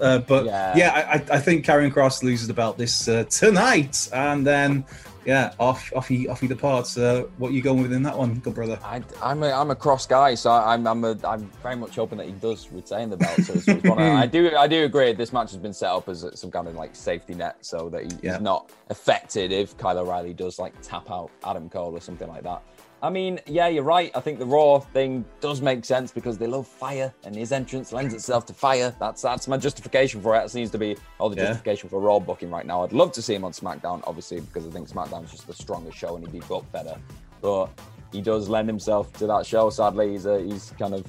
Uh, 0.00 0.18
but 0.20 0.46
Yeah. 0.46 0.74
yeah, 0.76 0.90
I, 1.30 1.36
I- 1.36 1.40
think 1.40 1.66
Karrion 1.66 1.92
Kross 1.92 2.22
loses 2.22 2.46
the 2.48 2.54
belt 2.54 2.78
this 2.78 3.08
uh, 3.08 3.24
tonight, 3.24 4.08
and 4.12 4.46
then 4.46 4.84
yeah, 5.26 5.52
off 5.58 5.92
off 5.94 6.08
he 6.08 6.28
off 6.28 6.40
he 6.40 6.48
departs. 6.48 6.96
Uh, 6.96 7.24
what 7.38 7.52
you 7.52 7.62
going 7.62 7.82
with 7.82 7.92
in 7.92 8.02
that 8.02 8.16
one, 8.16 8.34
good 8.36 8.54
brother? 8.54 8.78
I, 8.84 9.02
I'm 9.22 9.42
a 9.42 9.50
I'm 9.50 9.70
a 9.70 9.74
cross 9.76 10.06
guy, 10.06 10.34
so 10.34 10.50
I'm 10.50 10.86
I'm 10.86 11.04
a, 11.04 11.16
I'm 11.24 11.50
very 11.62 11.76
much 11.76 11.96
hoping 11.96 12.18
that 12.18 12.26
he 12.26 12.32
does 12.32 12.70
retain 12.72 13.10
the 13.10 13.16
belt. 13.16 13.40
So 13.42 13.54
it's, 13.54 13.68
it's 13.68 13.82
one 13.88 13.98
of, 13.98 14.04
I 14.04 14.26
do 14.26 14.56
I 14.56 14.66
do 14.66 14.84
agree. 14.84 15.12
This 15.12 15.32
match 15.32 15.50
has 15.52 15.58
been 15.58 15.72
set 15.72 15.90
up 15.90 16.08
as 16.08 16.26
some 16.34 16.50
kind 16.50 16.68
of 16.68 16.74
like 16.74 16.94
safety 16.94 17.34
net, 17.34 17.56
so 17.60 17.88
that 17.90 18.02
he, 18.04 18.18
Yeah. 18.22 18.32
he's 18.34 18.42
not 18.42 18.70
affected 18.90 19.52
if 19.52 19.76
Kyle 19.76 19.98
O'Reilly 19.98 20.34
does 20.34 20.58
like 20.58 20.74
tap 20.82 21.10
out 21.10 21.30
Adam 21.44 21.68
Cole 21.68 21.96
or 21.96 22.00
something 22.00 22.28
like 22.28 22.42
that. 22.44 22.62
I 23.04 23.10
mean, 23.10 23.38
yeah, 23.44 23.68
you're 23.68 23.82
right. 23.82 24.10
I 24.14 24.20
think 24.20 24.38
the 24.38 24.46
Raw 24.46 24.78
thing 24.78 25.26
does 25.42 25.60
make 25.60 25.84
sense 25.84 26.10
because 26.10 26.38
they 26.38 26.46
love 26.46 26.66
fire, 26.66 27.12
and 27.24 27.36
his 27.36 27.52
entrance 27.52 27.92
lends 27.92 28.14
itself 28.14 28.46
to 28.46 28.54
fire. 28.54 28.94
That's 28.98 29.20
that's 29.20 29.46
my 29.46 29.58
justification 29.58 30.22
for 30.22 30.34
it. 30.34 30.38
That 30.40 30.50
seems 30.50 30.70
to 30.70 30.78
be 30.78 30.96
all 31.18 31.28
the 31.28 31.36
Yeah. 31.36 31.48
justification 31.48 31.90
for 31.90 32.00
Raw 32.00 32.18
booking 32.18 32.50
right 32.50 32.64
now. 32.64 32.82
I'd 32.82 32.94
love 32.94 33.12
to 33.12 33.20
see 33.20 33.34
him 33.34 33.44
on 33.44 33.52
SmackDown, 33.52 34.02
obviously, 34.06 34.40
because 34.40 34.66
I 34.66 34.70
think 34.70 34.88
SmackDown's 34.88 35.30
just 35.30 35.46
the 35.46 35.52
strongest 35.52 35.98
show 35.98 36.16
and 36.16 36.24
he'd 36.24 36.32
be 36.32 36.46
booked 36.48 36.72
better. 36.72 36.96
But 37.42 37.66
he 38.10 38.22
does 38.22 38.48
lend 38.48 38.68
himself 38.70 39.12
to 39.18 39.26
that 39.26 39.44
show. 39.44 39.68
Sadly, 39.68 40.12
he's 40.12 40.24
a, 40.24 40.40
he's 40.40 40.72
kind 40.78 40.94
of 40.94 41.04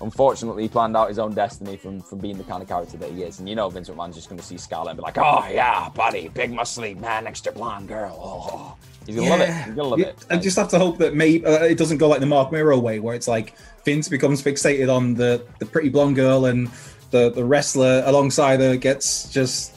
unfortunately 0.00 0.68
planned 0.68 0.96
out 0.96 1.08
his 1.08 1.20
own 1.20 1.32
destiny 1.32 1.76
from 1.76 2.00
from 2.00 2.18
being 2.18 2.36
the 2.38 2.44
kind 2.44 2.60
of 2.60 2.68
character 2.68 2.96
that 2.96 3.10
he 3.12 3.22
is. 3.22 3.38
And 3.38 3.48
you 3.48 3.54
know, 3.54 3.68
Vince 3.70 3.88
McMahon's 3.88 4.16
just 4.16 4.28
going 4.28 4.40
to 4.40 4.44
see 4.44 4.58
Scarlett 4.58 4.90
and 4.90 4.96
be 4.98 5.02
like, 5.02 5.16
"Oh 5.18 5.46
yeah, 5.48 5.90
buddy, 5.90 6.26
big 6.26 6.50
muscly 6.50 6.98
man 6.98 7.22
next 7.22 7.42
to 7.42 7.52
blonde 7.52 7.86
girl." 7.86 8.18
Oh, 8.20 8.50
oh, 8.50 8.50
oh. 8.52 8.76
He's 9.06 9.16
gonna 9.16 9.30
love 9.30 9.40
it. 9.40 9.54
He's 9.54 9.74
gonna 9.74 9.88
love 9.88 10.00
it. 10.00 10.26
I 10.30 10.36
just 10.36 10.56
have 10.56 10.68
to 10.68 10.78
hope 10.78 10.98
that 10.98 11.14
maybe 11.14 11.44
uh, 11.46 11.64
it 11.64 11.78
doesn't 11.78 11.98
go 11.98 12.08
like 12.08 12.20
the 12.20 12.26
Marc 12.26 12.52
Mero 12.52 12.78
way, 12.78 13.00
where 13.00 13.14
it's 13.14 13.28
like 13.28 13.54
Vince 13.84 14.08
becomes 14.08 14.42
fixated 14.42 14.92
on 14.92 15.14
the 15.14 15.44
the 15.58 15.66
pretty 15.66 15.88
blonde 15.88 16.16
girl, 16.16 16.46
and 16.46 16.68
the 17.10 17.30
the 17.30 17.44
wrestler 17.44 18.02
alongside 18.06 18.60
her 18.60 18.76
gets 18.76 19.30
just 19.30 19.76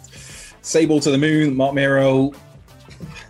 Sable 0.61 0.99
to 0.99 1.09
the 1.09 1.17
moon. 1.17 1.55
Marc 1.55 1.73
Mero, 1.73 2.31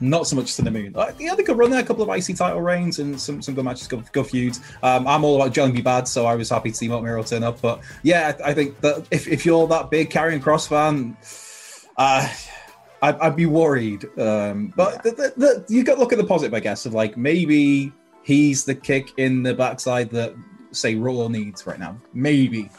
not 0.02 0.28
so 0.28 0.36
much 0.36 0.56
to 0.56 0.62
the 0.64 0.72
moon. 0.72 0.94
Uh, 0.96 1.12
yeah, 1.20 1.36
they 1.36 1.44
could 1.44 1.58
run 1.58 1.70
there 1.70 1.80
a 1.80 1.84
couple 1.84 2.04
of 2.04 2.10
icy 2.10 2.34
title 2.34 2.60
reigns 2.60 3.00
and 3.00 3.20
some 3.22 3.42
some 3.42 3.54
good 3.54 3.64
matches, 3.64 3.88
good, 3.88 4.12
good 4.12 4.26
feuds. 4.26 4.60
Um, 4.82 5.08
I'm 5.08 5.24
all 5.24 5.42
about 5.42 5.54
John 5.54 5.72
be 5.72 5.82
bad, 5.82 6.08
so 6.08 6.26
I 6.26 6.36
was 6.36 6.50
happy 6.50 6.72
to 6.72 6.76
see 6.76 6.88
Marc 6.88 7.04
Mero 7.04 7.22
turn 7.24 7.44
up. 7.44 7.62
But 7.62 7.82
yeah, 8.02 8.36
I, 8.44 8.50
I 8.50 8.54
think 8.54 8.82
that 8.82 9.08
if 9.12 9.28
if 9.28 9.46
you're 9.46 9.68
that 9.68 9.90
big 9.90 10.10
Karrion 10.10 10.42
Kross 10.42 10.68
fan. 10.68 11.16
Uh, 11.96 12.30
I'd, 13.02 13.16
I'd 13.20 13.36
be 13.36 13.46
worried. 13.46 14.06
Um, 14.20 14.74
but 14.76 15.04
the, 15.04 15.12
the, 15.12 15.34
the, 15.38 15.66
you 15.74 15.84
got 15.84 15.96
to 15.96 16.00
look 16.00 16.12
at 16.12 16.18
the 16.18 16.26
positive, 16.26 16.54
I 16.54 16.60
guess, 16.60 16.86
of 16.86 16.94
like 16.94 17.18
maybe 17.18 17.92
he's 18.24 18.66
the 18.66 18.76
kick 18.76 19.12
in 19.18 19.44
the 19.44 19.54
backside 19.54 20.10
that, 20.12 20.36
say, 20.72 20.96
Raw 20.96 21.28
needs 21.28 21.66
right 21.66 21.80
now. 21.80 21.98
Maybe. 22.14 22.70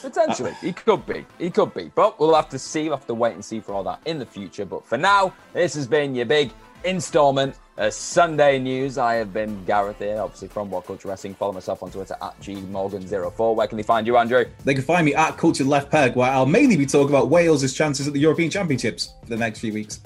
Potentially, 0.00 0.54
he 0.60 0.72
could 0.72 1.04
be. 1.06 1.26
He 1.38 1.50
could 1.50 1.74
be. 1.74 1.90
But 1.94 2.18
we'll 2.18 2.34
have 2.34 2.48
to 2.50 2.58
see. 2.58 2.84
We'll 2.84 2.96
have 2.96 3.06
to 3.08 3.14
wait 3.14 3.34
and 3.34 3.44
see 3.44 3.60
for 3.60 3.74
all 3.74 3.84
that 3.84 4.00
in 4.06 4.18
the 4.18 4.26
future. 4.26 4.64
But 4.64 4.86
for 4.86 4.96
now, 4.96 5.32
this 5.52 5.74
has 5.74 5.86
been 5.86 6.14
your 6.14 6.26
big 6.26 6.52
installment 6.84 7.56
of 7.78 7.94
Sunday 7.94 8.58
news. 8.58 8.98
I 8.98 9.14
have 9.14 9.32
been 9.32 9.64
Gareth 9.64 9.98
here, 9.98 10.20
obviously 10.20 10.48
from 10.48 10.70
What 10.70 10.84
Culture 10.84 11.08
Wrestling. 11.08 11.34
Follow 11.34 11.52
myself 11.52 11.82
on 11.82 11.90
Twitter 11.90 12.16
at 12.20 12.38
gmorgan04. 12.40 13.54
Where 13.54 13.66
can 13.66 13.76
they 13.76 13.84
find 13.84 14.06
you, 14.06 14.16
Andrew? 14.16 14.44
They 14.64 14.74
can 14.74 14.82
find 14.82 15.06
me 15.06 15.14
at 15.14 15.36
Culture 15.38 15.64
Left 15.64 15.90
Peg, 15.90 16.16
where 16.16 16.30
I'll 16.30 16.46
mainly 16.46 16.76
be 16.76 16.86
talking 16.86 17.08
about 17.08 17.28
Wales' 17.28 17.72
chances 17.72 18.06
at 18.06 18.12
the 18.12 18.20
European 18.20 18.50
Championships 18.50 19.14
for 19.22 19.30
the 19.30 19.36
next 19.36 19.60
few 19.60 19.72
weeks. 19.72 20.00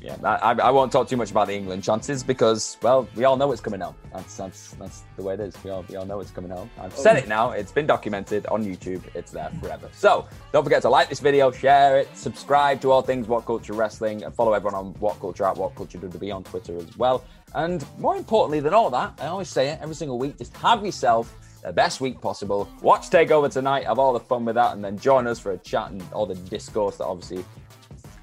Yeah, 0.00 0.16
I, 0.22 0.52
I 0.52 0.70
won't 0.70 0.92
talk 0.92 1.08
too 1.08 1.16
much 1.16 1.30
about 1.30 1.48
the 1.48 1.54
England 1.54 1.82
chances 1.82 2.22
because, 2.22 2.76
well, 2.82 3.08
we 3.14 3.24
all 3.24 3.36
know 3.36 3.50
it's 3.52 3.60
coming 3.60 3.80
home. 3.80 3.94
That's 4.12 4.36
that's 4.36 4.70
that's 4.72 5.02
the 5.16 5.22
way 5.22 5.34
it 5.34 5.40
is. 5.40 5.54
We 5.64 5.70
all 5.70 5.84
we 5.88 5.96
all 5.96 6.06
know 6.06 6.20
it's 6.20 6.30
coming 6.30 6.50
home. 6.50 6.70
I've 6.80 6.96
said 6.96 7.16
it 7.16 7.28
now. 7.28 7.50
It's 7.50 7.72
been 7.72 7.86
documented 7.86 8.46
on 8.46 8.64
YouTube. 8.64 9.02
It's 9.14 9.32
there 9.32 9.50
forever. 9.60 9.88
So 9.92 10.26
don't 10.52 10.64
forget 10.64 10.82
to 10.82 10.88
like 10.88 11.08
this 11.08 11.20
video, 11.20 11.50
share 11.50 11.98
it, 11.98 12.08
subscribe 12.16 12.80
to 12.82 12.90
all 12.90 13.02
things 13.02 13.26
What 13.28 13.46
Culture 13.46 13.72
Wrestling, 13.72 14.24
and 14.24 14.34
follow 14.34 14.52
everyone 14.52 14.74
on 14.74 14.94
What 15.00 15.20
Culture 15.20 15.44
at 15.44 15.56
What 15.56 15.74
Culture 15.74 15.98
WWE 15.98 16.34
on 16.34 16.44
Twitter 16.44 16.76
as 16.76 16.96
well. 16.96 17.24
And 17.54 17.84
more 17.98 18.16
importantly 18.16 18.60
than 18.60 18.74
all 18.74 18.90
that, 18.90 19.18
I 19.20 19.26
always 19.26 19.48
say 19.48 19.68
it 19.68 19.78
every 19.80 19.94
single 19.94 20.18
week: 20.18 20.38
just 20.38 20.56
have 20.58 20.84
yourself 20.84 21.34
the 21.64 21.72
best 21.72 22.00
week 22.00 22.20
possible. 22.20 22.68
Watch 22.82 23.08
Takeover 23.10 23.50
tonight, 23.50 23.86
have 23.86 23.98
all 23.98 24.12
the 24.12 24.20
fun 24.20 24.44
with 24.44 24.54
that, 24.56 24.74
and 24.74 24.84
then 24.84 24.98
join 24.98 25.26
us 25.26 25.38
for 25.40 25.52
a 25.52 25.58
chat 25.58 25.90
and 25.90 26.02
all 26.12 26.26
the 26.26 26.34
discourse 26.34 26.98
that 26.98 27.04
obviously 27.04 27.44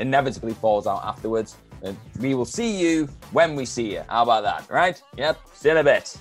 inevitably 0.02 0.54
falls 0.54 0.88
out 0.88 1.02
afterwards. 1.04 1.56
And 1.84 1.98
we 2.20 2.36
will 2.36 2.46
see 2.46 2.78
you 2.80 3.08
when 3.32 3.56
we 3.56 3.66
see 3.66 3.94
you. 3.94 4.04
How 4.10 4.24
about 4.24 4.44
that, 4.44 4.70
right? 4.70 5.02
Yep, 5.18 5.40
see 5.54 5.70
you 5.70 5.78
in 5.78 5.78
a 5.78 5.84
bit. 5.84 6.18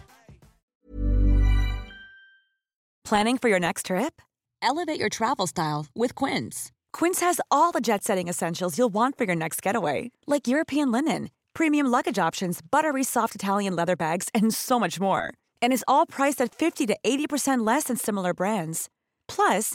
Planning 3.04 3.38
for 3.38 3.48
your 3.48 3.58
next 3.58 3.86
trip? 3.86 4.22
Elevate 4.62 5.00
your 5.00 5.08
travel 5.08 5.46
style 5.46 5.86
with 5.96 6.14
Quince. 6.14 6.70
Quince 6.92 7.20
has 7.20 7.40
all 7.50 7.72
the 7.72 7.80
jet 7.80 8.04
setting 8.04 8.28
essentials 8.28 8.78
you'll 8.78 8.92
want 8.92 9.16
for 9.18 9.24
your 9.24 9.34
next 9.34 9.62
getaway, 9.62 10.10
like 10.26 10.46
European 10.46 10.92
linen, 10.92 11.30
premium 11.54 11.86
luggage 11.88 12.18
options, 12.18 12.60
buttery 12.62 13.02
soft 13.04 13.34
Italian 13.34 13.74
leather 13.74 13.96
bags, 13.96 14.28
and 14.34 14.54
so 14.54 14.78
much 14.78 15.00
more. 15.00 15.34
And 15.62 15.72
is 15.72 15.84
all 15.88 16.06
priced 16.06 16.40
at 16.40 16.54
50 16.54 16.86
to 16.86 16.96
80% 17.04 17.66
less 17.66 17.84
than 17.84 17.96
similar 17.96 18.32
brands. 18.34 18.88
Plus, 19.26 19.74